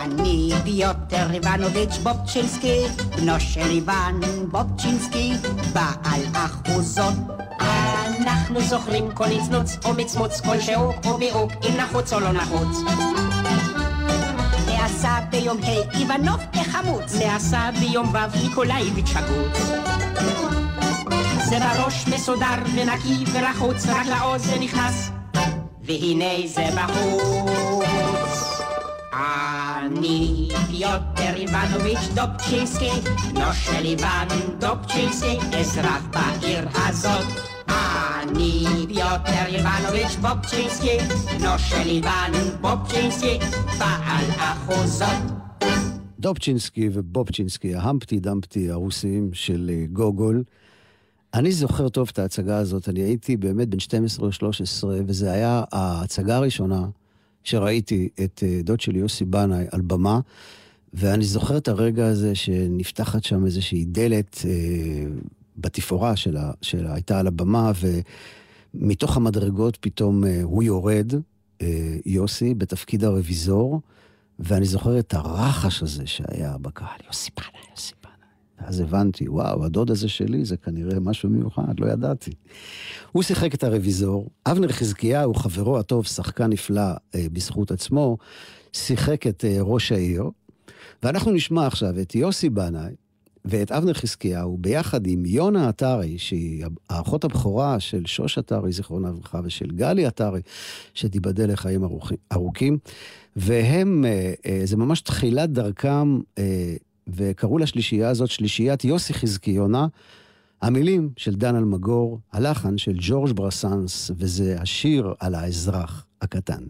[0.02, 2.82] אני פיוטר איבנוביץ' בובצ'ינסקי,
[3.16, 5.32] בנו של איוון בובצ'ינסקי,
[5.72, 7.14] בעל אחוזות.
[7.60, 12.78] אנחנו זוכרים כל נצנוץ או מצמוץ כלשהו או מיעוט, אם נחוץ או לא נחוץ.
[14.66, 17.14] נעשה ביום ה' איוונוב כחמוץ.
[17.14, 19.82] נעשה ביום ו' ניקולאיביץ' הגוץ.
[21.49, 25.11] זה בראש מסודר ונקי ולחוץ, רק לאוזן נכנס,
[25.82, 28.62] והנה זה בחוץ.
[29.12, 32.90] אני פיוטר איבנוביץ' דופצ'ינסקי,
[33.34, 34.28] בנו של איוון
[34.59, 37.26] דופצ'ינסקי, אזרח בעיר הזאת.
[37.68, 40.99] אני פיוטר איבנוביץ' בובצ'ינסקי,
[41.38, 43.38] בנו של איוון בובצ'ינסקי,
[43.78, 45.43] בעל אחוזות.
[46.18, 50.43] דובצ'ינסקי ובובצ'ינסקי, ההמפטי דמפטי הרוסיים של אה, גוגול.
[51.35, 55.64] אני זוכר טוב את ההצגה הזאת, אני הייתי באמת בן 12 או 13, וזו היה
[55.72, 56.89] ההצגה הראשונה
[57.45, 60.20] שראיתי את אה, דוד שלי יוסי בנאי על במה,
[60.95, 64.51] ואני זוכר את הרגע הזה שנפתחת שם איזושהי דלת אה,
[65.57, 67.72] בתפאורה שלה, שלה הייתה על הבמה,
[68.74, 71.12] ומתוך המדרגות פתאום אה, הוא יורד,
[71.62, 73.80] אה, יוסי, בתפקיד הרוויזור,
[74.39, 78.01] ואני זוכר את הרחש הזה שהיה בקהל, יוסי בנאי, יוסי.
[78.66, 82.30] אז הבנתי, וואו, הדוד הזה שלי זה כנראה משהו מיוחד, לא ידעתי.
[83.12, 86.80] הוא שיחק את הרוויזור, אבנר חזקיהו, חברו הטוב, שחקן נפלא
[87.14, 88.18] אה, בזכות עצמו,
[88.72, 90.24] שיחק את אה, ראש העיר,
[91.02, 92.94] ואנחנו נשמע עכשיו את יוסי בנאי
[93.44, 99.40] ואת אבנר חזקיהו ביחד עם יונה עטרי, שהיא האחות הבכורה של שוש עטרי, זיכרונה לברכה,
[99.44, 100.40] ושל גלי עטרי,
[100.94, 102.78] שתיבדל לחיים ארוכים- ארוכים.
[103.36, 106.74] והם, אה, אה, זה ממש תחילת דרכם, אה,
[107.16, 109.86] וקראו לשלישייה הזאת שלישיית יוסי חזקיונה.
[110.62, 116.62] המילים של דן אלמגור, הלחן של ג'ורג' ברסנס, וזה השיר על האזרח הקטן.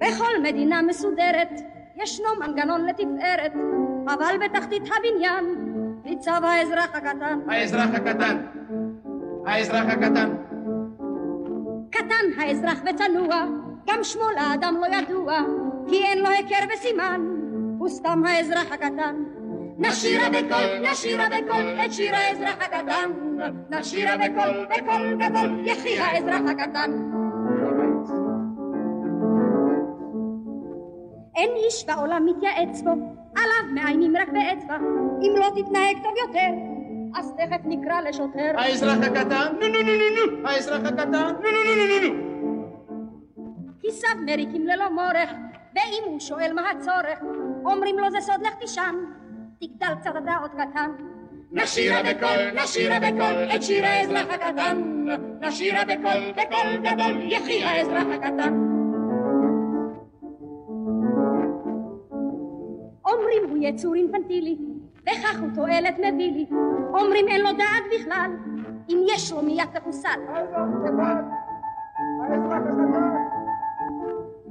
[0.00, 1.60] בכל מדינה מסודרת
[2.02, 3.52] ישנו מנגנון לתפארת,
[4.06, 5.44] אבל בתחתית הבניין
[6.04, 7.38] ניצב האזרח הקטן.
[7.48, 8.36] האזרח הקטן,
[9.46, 10.39] האזרח הקטן.
[12.40, 13.44] האזרח וצנוע,
[13.86, 15.38] גם שמו לאדם לא ידוע,
[15.88, 17.20] כי אין לו היכר וסימן,
[17.78, 19.16] הוא סתם האזרח הקטן.
[19.78, 23.10] נשירה בקול, נשירה בקול, את שיר האזרח הקטן.
[23.70, 26.90] נשירה בקול, בקול גדול, יחי האזרח הקטן.
[31.36, 32.90] אין איש בעולם מתייעץ בו,
[33.36, 34.76] עליו מאיימים רק באצבע,
[35.22, 36.48] אם לא תתנהג טוב יותר,
[37.14, 38.52] אז תכף נקרא לשוטר.
[38.54, 42.29] האזרח הקטן, נו נו נו נו נו, האזרח הקטן, נו נו נו נו נו.
[43.80, 45.30] כיסיו מריקים ללא מורך,
[45.74, 47.18] ואם הוא שואל מה הצורך,
[47.64, 48.94] אומרים לו זה סוד לך תישן,
[49.60, 50.90] תגדל קצת אתה עוד קטן.
[51.52, 54.82] נשירה בקול, נשירה בקול, את שיר האזרח הקטן.
[55.40, 58.54] נשירה בקול, בקול גדול, יחי האזרח הקטן.
[63.06, 64.56] אומרים הוא יצור אינפנטילי,
[65.02, 66.46] וכך הוא תועלת מביא לי.
[66.94, 68.30] אומרים אין לו דעת בכלל,
[68.88, 70.20] אם יש לו מיד תחוסל.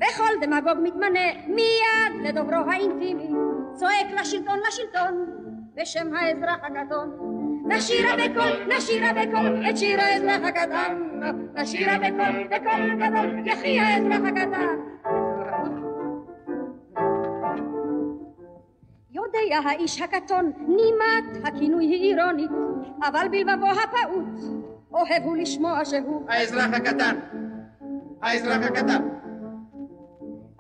[0.01, 3.29] וכל דמגוג מתמנה מיד לדוברו האינטימי,
[3.73, 5.25] צועק לשלטון לשלטון,
[5.75, 7.29] בשם האזרח הקטון.
[7.65, 11.21] נשירה בקול, נשירה בקול, את שיר האזרח הקטן.
[11.53, 14.75] נשירה בקול, בקול גדול, יחי האזרח הקטן.
[19.11, 22.51] יודע האיש הקטון, נימת הכינוי היא אירונית,
[23.03, 24.39] אבל בלבבו הפעוט,
[24.91, 27.15] אוהב הוא לשמוע שהוא האזרח הקטן,
[28.21, 29.18] האזרח הקטן.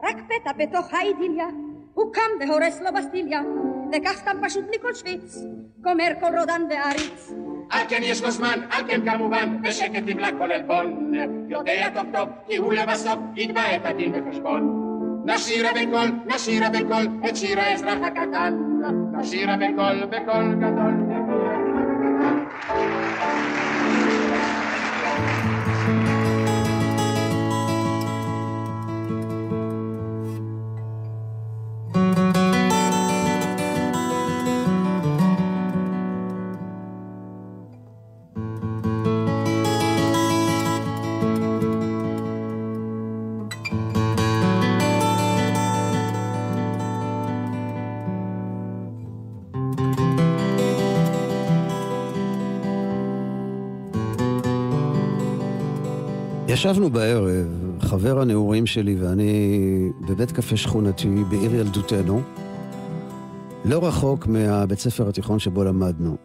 [0.03, 1.47] רק פתע בתוך האידיליה,
[1.93, 3.41] הוא קם והורס לו בסטיליה,
[3.91, 5.37] וכך סתם פשוט מכל שוויץ,
[5.81, 7.33] גומר כל רודן ועריץ.
[7.69, 11.13] על כן יש לו זמן, על כן כמובן, בשקט נמלא כל עלבון.
[11.47, 14.85] יודע טוב טוב, כי הוא לבסוף יתבע את הדין בחשבון.
[15.25, 18.57] נשירה בקול, נשירה בקול, את שיר האזרח הקטן.
[19.11, 20.93] נשירה בקול, בקול גדול.
[56.59, 57.47] ישבנו בערב,
[57.81, 62.21] חבר הנעורים שלי ואני, בבית קפה שכונתי בעיר ילדותנו,
[63.65, 66.17] לא רחוק מהבית ספר התיכון שבו למדנו.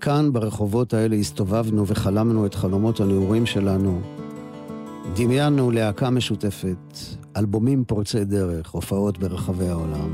[0.00, 4.00] כאן, ברחובות האלה, הסתובבנו וחלמנו את חלומות הנעורים שלנו.
[5.14, 6.98] דמיינו להקה משותפת,
[7.36, 10.10] אלבומים פורצי דרך, הופעות ברחבי העולם.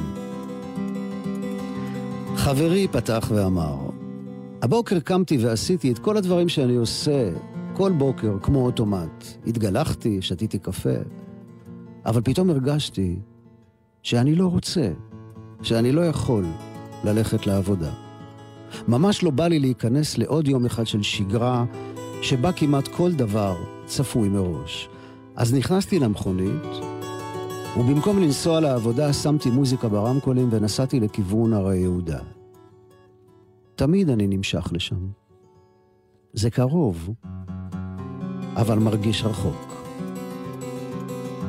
[2.37, 3.77] חברי פתח ואמר,
[4.63, 7.31] הבוקר קמתי ועשיתי את כל הדברים שאני עושה
[7.81, 9.24] כל בוקר כמו אוטומט.
[9.47, 10.95] התגלחתי, שתיתי קפה,
[12.07, 13.18] אבל פתאום הרגשתי
[14.03, 14.93] שאני לא רוצה,
[15.62, 16.45] שאני לא יכול
[17.05, 17.93] ללכת לעבודה.
[18.89, 21.64] ממש לא בא לי להיכנס לעוד יום אחד של שגרה,
[22.22, 23.57] שבה כמעט כל דבר
[23.87, 24.89] צפוי מראש.
[25.37, 26.66] אז נכנסתי למכונית,
[27.78, 32.20] ובמקום לנסוע לעבודה שמתי מוזיקה ברמקולים ונסעתי לכיוון הרי יהודה.
[33.74, 35.07] תמיד אני נמשך לשם.
[36.33, 37.11] זה קרוב,
[38.57, 39.84] אבל מרגיש רחוק.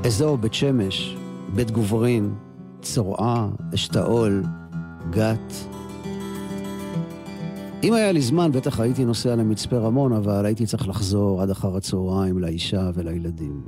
[0.05, 1.15] אזור בית שמש,
[1.55, 2.33] בית גוברין,
[2.81, 4.43] צורעה, אשתאול,
[5.09, 5.53] גת.
[7.83, 11.75] אם היה לי זמן, בטח הייתי נוסע למצפה רמון, אבל הייתי צריך לחזור עד אחר
[11.75, 13.61] הצהריים לאישה ולילדים.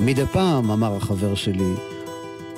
[0.00, 1.74] מדי פעם, אמר החבר שלי,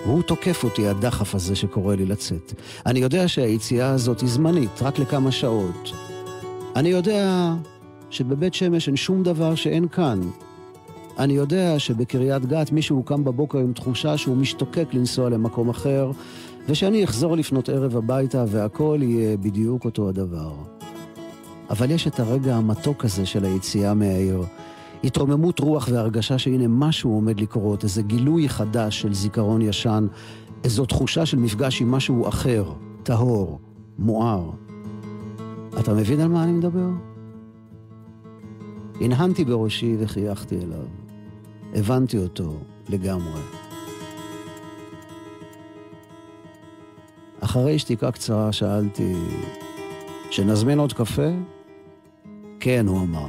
[0.05, 2.53] הוא תוקף אותי, הדחף הזה שקורא לי לצאת.
[2.87, 5.93] אני יודע שהיציאה הזאת היא זמנית, רק לכמה שעות.
[6.77, 7.53] אני יודע
[8.11, 10.21] שבבית שמש אין שום דבר שאין כאן.
[11.19, 16.11] אני יודע שבקריית גת מישהו קם בבוקר עם תחושה שהוא משתוקק לנסוע למקום אחר,
[16.69, 20.53] ושאני אחזור לפנות ערב הביתה והכל יהיה בדיוק אותו הדבר.
[21.71, 24.45] אבל יש את הרגע המתוק הזה של היציאה מהעיר.
[25.05, 30.07] התרוממות רוח והרגשה שהנה משהו עומד לקרות, איזה גילוי חדש של זיכרון ישן,
[30.65, 32.65] איזו תחושה של מפגש עם משהו אחר,
[33.03, 33.59] טהור,
[33.99, 34.51] מואר.
[35.79, 37.10] אתה מבין על מה אני מדבר?
[39.01, 40.87] הנהנתי בראשי וחייכתי אליו.
[41.75, 42.53] הבנתי אותו
[42.89, 43.41] לגמרי.
[47.41, 49.13] אחרי שתיקה קצרה שאלתי,
[50.31, 51.31] שנזמין עוד קפה?
[52.61, 53.29] כן, הוא אמר,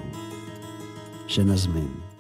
[1.27, 2.10] שנזמין.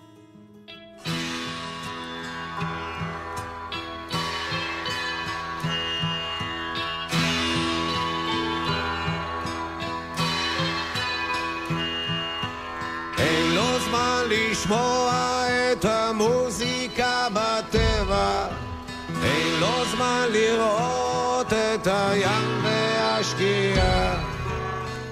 [14.31, 18.47] לשמוע את המוזיקה בטבע.
[19.23, 24.13] אין לו זמן לראות את הים והשקיעה.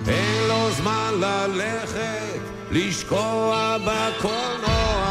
[0.08, 2.40] אין לו זמן ללכת
[2.72, 5.10] לשקוע בקולנוע.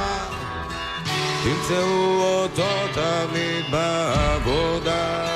[1.44, 5.27] תמצאו אותו תמיד בעבודה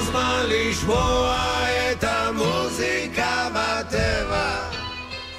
[0.00, 1.36] זמן לשמוע
[1.92, 4.56] את המוזיקה בטבע.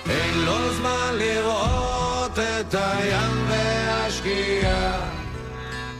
[0.09, 4.91] אין לו זמן לראות את הים והשקיעה.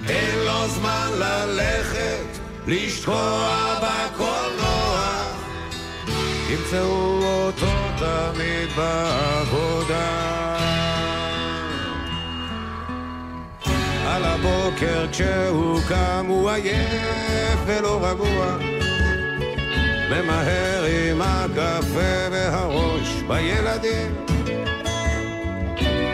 [0.09, 5.23] אין לו זמן ללכת לשקוע בקולנוע.
[6.47, 10.26] תמצאו אותו תמיד בעבודה
[14.77, 18.57] הבוקר כשהוא קם הוא עייף ולא רגוע.
[20.09, 24.15] ממהר עם הקפה והראש בילדים.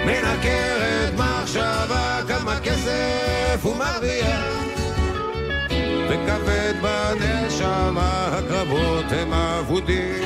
[0.05, 4.45] מנקרת מחשבה כמה כסף הוא מרוויח.
[6.09, 10.23] וכבד בנשמה הקרבות הם אבודים.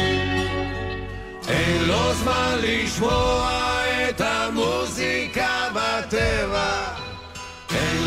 [1.48, 3.62] אין לו זמן לשמוע
[4.10, 7.07] את המוזיקה בטבע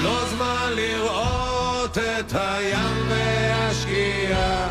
[0.02, 4.68] לו זמן לראות את הים והשקיעה.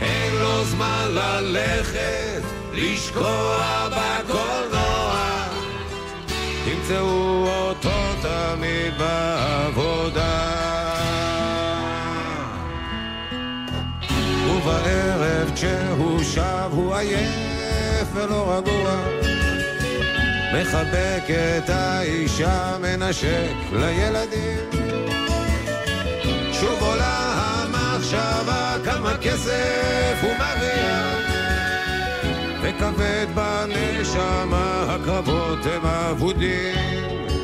[0.00, 2.42] אין לו זמן ללכת
[2.72, 5.46] לשקוע בקולנוע.
[6.64, 10.56] תמצאו אותו תמיד בעבודה.
[14.50, 19.25] ובערב כשהוא שב הוא עייף ולא רגוע
[20.60, 24.70] מחבק את האישה, מנשק לילדים.
[26.52, 31.30] שוב עולה המחשבה כמה כסף הוא מרוויח,
[32.62, 37.35] וכבד בנשמה הקרבות הם אבודים.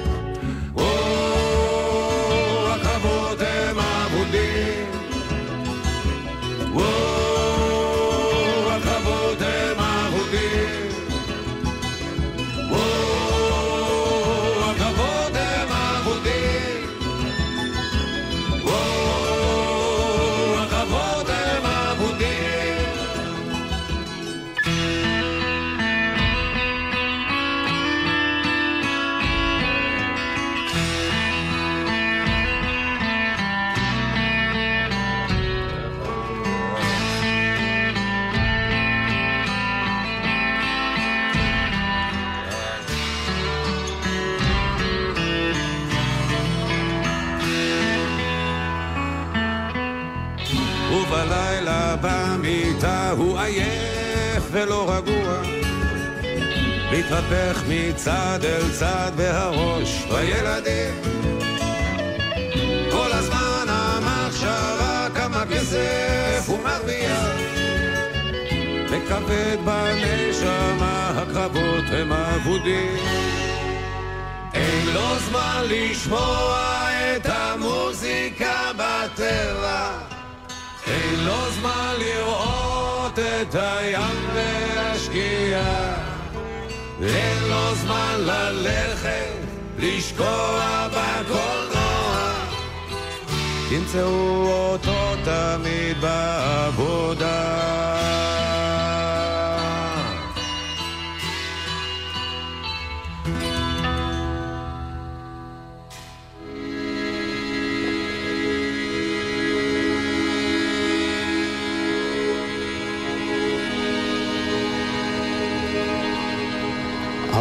[57.13, 60.95] מתהפך מצד אל צד והראש בילדים.
[62.91, 67.37] כל הזמן המחשבה כמה כסף הוא מרוויח.
[68.91, 72.97] וכבד בנשמה הקרבות הם אבודים.
[74.55, 79.91] אין לו זמן לשמוע את המוזיקה בטבע.
[80.87, 86.12] אין לו זמן לראות את הים והשקיעה.
[87.05, 89.33] אין לו זמן ללכת,
[89.79, 92.33] לשקוע בקולנוע.
[93.71, 97.32] תמצאו אותו תמיד בעבודה.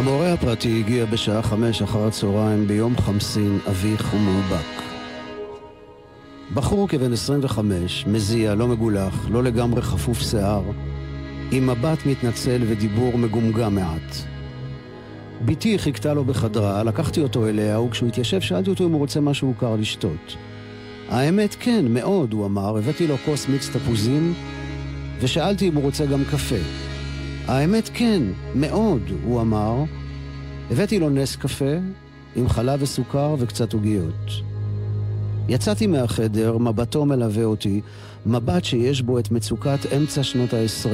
[0.02, 4.82] המורה הפרטי הגיע בשעה חמש אחר הצהריים ביום חמסין, אביך ומאובק.
[6.54, 10.62] בחור כבן 25, מזיע, לא מגולח, לא לגמרי חפוף שיער,
[11.50, 14.16] עם מבט מתנצל ודיבור מגומגם מעט.
[15.44, 19.54] בתי חיכתה לו בחדרה, לקחתי אותו אליה, וכשהוא התיישב שאלתי אותו אם הוא רוצה משהו
[19.58, 20.36] קר לשתות.
[21.08, 24.34] האמת, כן, מאוד, הוא אמר, הבאתי לו כוס מיץ תפוזים,
[25.20, 26.91] ושאלתי אם הוא רוצה גם קפה.
[27.46, 28.22] האמת, כן,
[28.54, 29.84] מאוד, הוא אמר.
[30.70, 31.74] הבאתי לו נס קפה,
[32.36, 34.30] עם חלב וסוכר וקצת עוגיות.
[35.48, 37.80] יצאתי מהחדר, מבטו מלווה אותי,
[38.26, 40.88] מבט שיש בו את מצוקת אמצע שנות ה-20.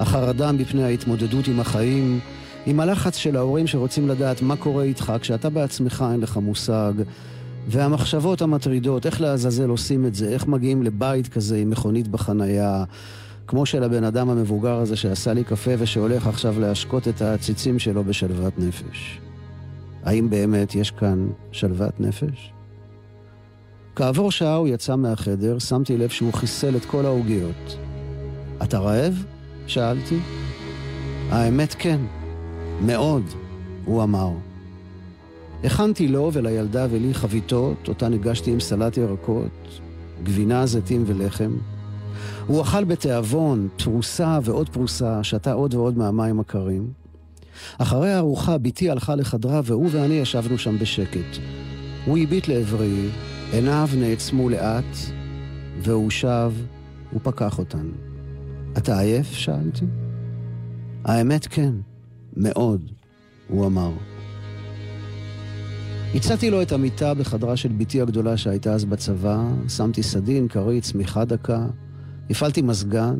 [0.00, 2.20] החרדה מפני ההתמודדות עם החיים,
[2.66, 6.92] עם הלחץ של ההורים שרוצים לדעת מה קורה איתך כשאתה בעצמך אין לך מושג,
[7.68, 12.84] והמחשבות המטרידות, איך לעזאזל עושים את זה, איך מגיעים לבית כזה עם מכונית בחנייה,
[13.52, 18.04] כמו של הבן אדם המבוגר הזה שעשה לי קפה ושהולך עכשיו להשקות את העציצים שלו
[18.04, 19.20] בשלוות נפש.
[20.04, 22.52] האם באמת יש כאן שלוות נפש?
[23.96, 27.76] כעבור שעה הוא יצא מהחדר, שמתי לב שהוא חיסל את כל העוגיות.
[28.62, 29.24] אתה רעב?
[29.66, 30.18] שאלתי.
[31.30, 32.00] האמת כן,
[32.86, 33.24] מאוד,
[33.84, 34.30] הוא אמר.
[35.64, 39.80] הכנתי לו ולילדה ולי חביתות, אותן הגשתי עם סלט ירקות,
[40.22, 41.52] גבינה, זיתים ולחם.
[42.46, 46.92] הוא אכל בתיאבון, פרוסה ועוד פרוסה, שתה עוד ועוד מהמים הקרים.
[47.78, 51.38] אחרי הארוחה בתי הלכה לחדרה והוא ואני ישבנו שם בשקט.
[52.04, 53.08] הוא הביט לעברי,
[53.52, 54.96] עיניו נעצמו לאט,
[55.82, 56.52] והוא שב
[57.14, 57.86] ופקח אותן.
[58.78, 59.32] אתה עייף?
[59.32, 59.84] שאלתי.
[61.04, 61.72] האמת כן,
[62.36, 62.90] מאוד,
[63.48, 63.90] הוא אמר.
[66.14, 71.24] הצעתי לו את המיטה בחדרה של בתי הגדולה שהייתה אז בצבא, שמתי סדין, כרית, צמיחה
[71.24, 71.66] דקה,
[72.30, 73.16] הפעלתי מזגן.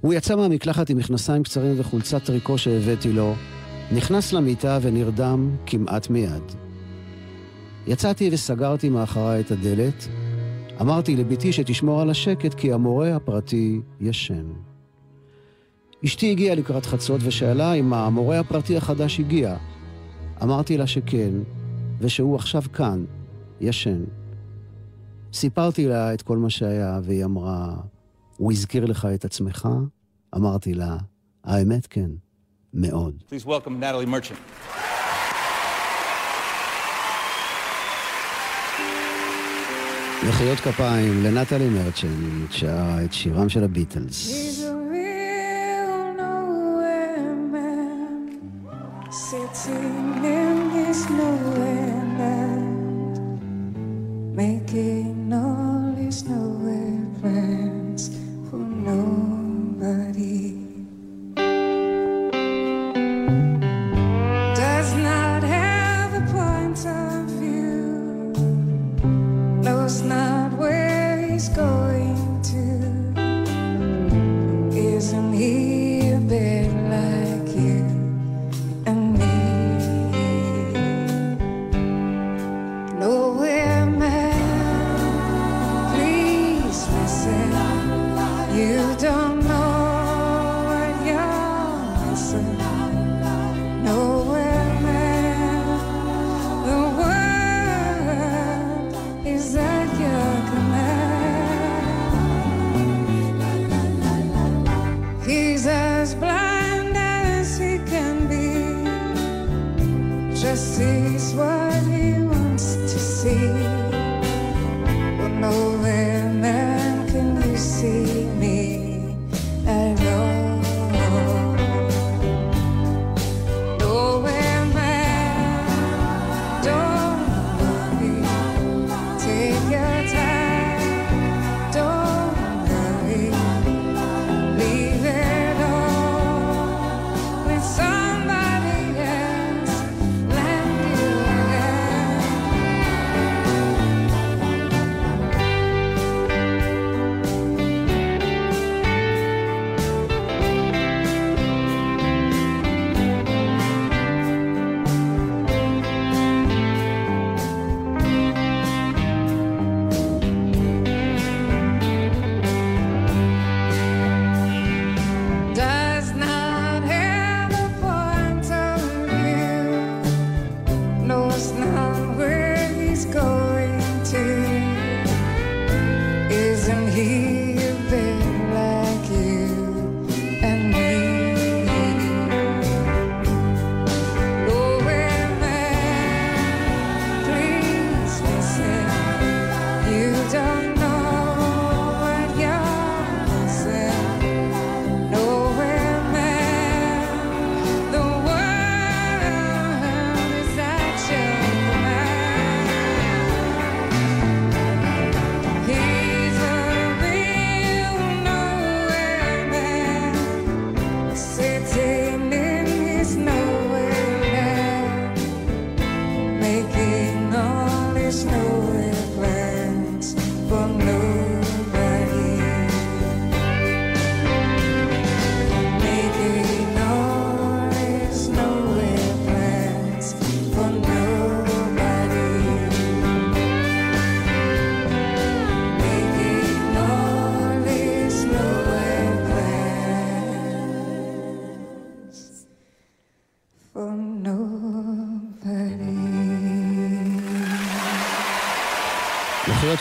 [0.00, 3.34] הוא יצא מהמקלחת עם מכנסיים קצרים וחולצת טריקו שהבאתי לו,
[3.92, 6.42] נכנס למיטה ונרדם כמעט מיד.
[7.86, 10.08] יצאתי וסגרתי מאחריי את הדלת.
[10.80, 14.46] אמרתי לבתי שתשמור על השקט כי המורה הפרטי ישן.
[16.04, 19.56] אשתי הגיעה לקראת חצות ושאלה אם המורה הפרטי החדש הגיע.
[20.42, 21.30] אמרתי לה שכן,
[22.00, 23.04] ושהוא עכשיו כאן,
[23.60, 24.04] ישן.
[25.32, 27.76] סיפרתי לה את כל מה שהיה, והיא אמרה,
[28.36, 29.68] הוא הזכיר לך את עצמך?
[30.36, 30.96] אמרתי לה,
[31.44, 32.10] האמת כן,
[32.74, 33.22] מאוד.
[33.30, 34.66] Please welcome Natalie Merchant.
[40.28, 44.46] מחיאות כפיים לנטלי מרצ'נט, שרה את שירם של הביטלס.
[54.36, 56.75] Making all his nowhere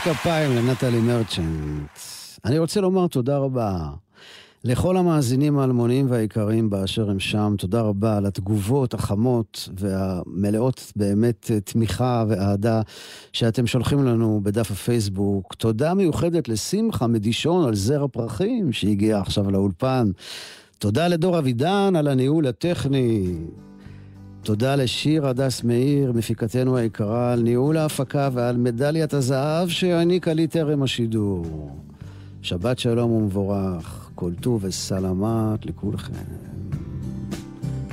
[0.06, 2.00] כפיים לנטלי מרצ'נט.
[2.46, 3.90] אני רוצה לומר תודה רבה
[4.64, 7.56] לכל המאזינים האלמוניים והיקרים באשר הם שם.
[7.58, 12.82] תודה רבה על התגובות החמות והמלאות באמת תמיכה ואהדה
[13.34, 15.54] שאתם שולחים לנו בדף הפייסבוק.
[15.54, 20.12] תודה מיוחדת לשמחה מדישון על זר הפרחים שהגיע עכשיו לאולפן.
[20.80, 23.34] תודה לדור אבידן על הניהול הטכני.
[24.46, 30.84] תודה לשיר הדס מאיר, מפיקתנו היקרה, על ניהול ההפקה ועל מדליית הזהב שהעניקה לי טרם
[30.84, 31.70] השידור.
[32.42, 36.14] שבת שלום ומבורך, כל טוב וסלמת לכולכם.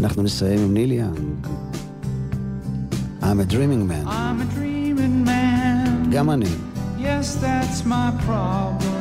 [0.00, 1.46] אנחנו נסיים עם ניל יאנג.
[3.22, 4.06] I'm a dreaming man.
[4.06, 6.10] I'm a dreaming man.
[6.10, 6.46] גם אני.
[6.98, 8.92] Yes, that's my problem.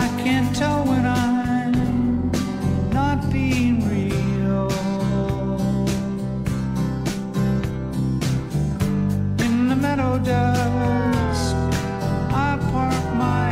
[0.00, 1.27] I can't tell when I'm
[12.46, 13.50] I park my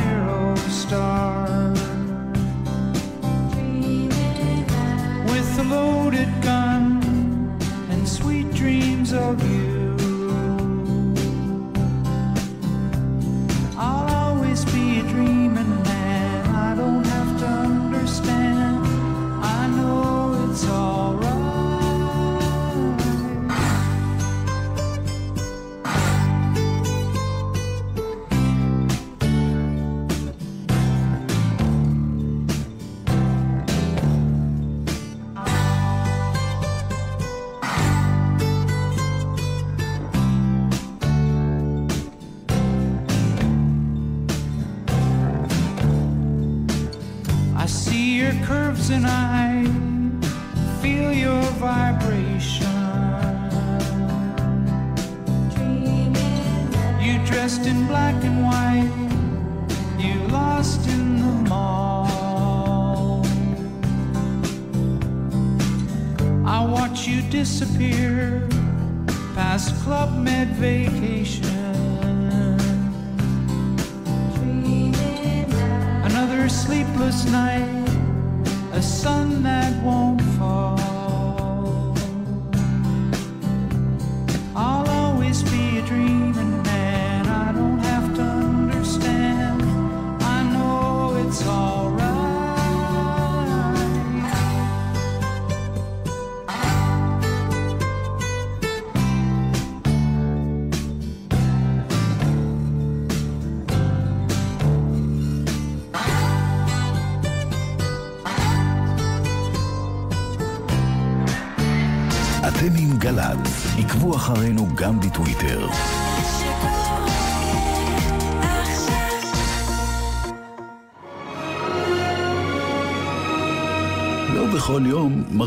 [5.31, 6.76] with a loaded gun
[48.91, 49.46] and I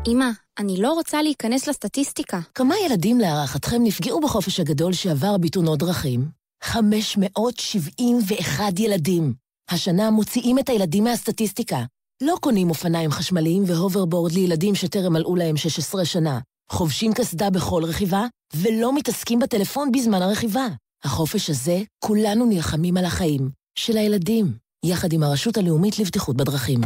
[0.07, 2.41] אמא, אני לא רוצה להיכנס לסטטיסטיקה.
[2.55, 6.29] כמה ילדים להערכתכם נפגעו בחופש הגדול שעבר בתאונות דרכים?
[6.63, 9.35] 571 ילדים.
[9.71, 11.85] השנה מוציאים את הילדים מהסטטיסטיקה.
[12.21, 16.39] לא קונים אופניים חשמליים והוברבורד לילדים שטרם מלאו להם 16 שנה.
[16.73, 20.67] חובשים קסדה בכל רכיבה, ולא מתעסקים בטלפון בזמן הרכיבה.
[21.05, 23.51] החופש הזה, כולנו נלחמים על החיים.
[23.79, 24.53] של הילדים,
[24.85, 26.81] יחד עם הרשות הלאומית לבטיחות בדרכים.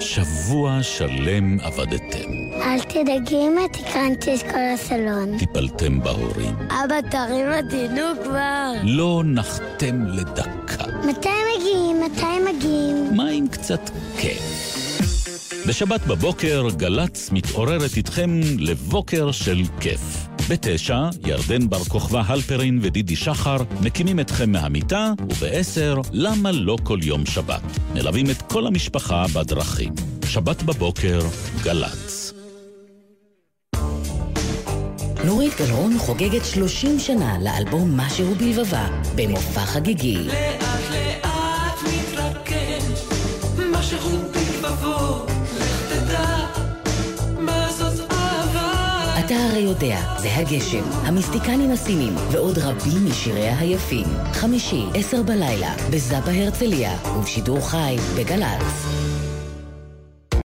[0.00, 2.28] שבוע שלם עבדתם.
[2.62, 5.38] אל תדאגי אמא, תקרנתי את כל הסלון.
[5.38, 6.56] טיפלתם בהורים.
[6.56, 8.72] אבא, תרים אותי, נו כבר.
[8.82, 10.93] לא נחתם לדקה.
[11.08, 12.00] מתי מגיעים?
[12.00, 13.16] מתי מגיעים?
[13.16, 14.42] מה עם קצת כיף?
[15.68, 20.00] בשבת בבוקר גל"צ מתעוררת איתכם לבוקר של כיף.
[20.50, 27.26] בתשע, ירדן בר כוכבא הלפרין ודידי שחר מקימים אתכם מהמיטה, ובעשר, למה לא כל יום
[27.26, 27.62] שבת?
[27.94, 29.92] מלווים את כל המשפחה בדרכים.
[30.28, 31.20] שבת בבוקר,
[31.62, 32.23] גל"צ.
[35.24, 40.18] נורית גלרון חוגגת 30 שנה לאלבום משהו בלבבה, במופע חגיגי.
[40.18, 43.02] לאט לאט מתרגש,
[43.70, 45.26] משהו בלבבו,
[45.60, 46.46] לך תדע,
[47.38, 49.20] מה זאת אהבה.
[49.24, 54.06] אתה הרי יודע, זה הגשם, המיסטיקנים הסינים, ועוד רבים משיריה היפים.
[54.32, 59.13] חמישי, עשר בלילה, בזאפה הרצליה, ובשידור חי, בגל"צ.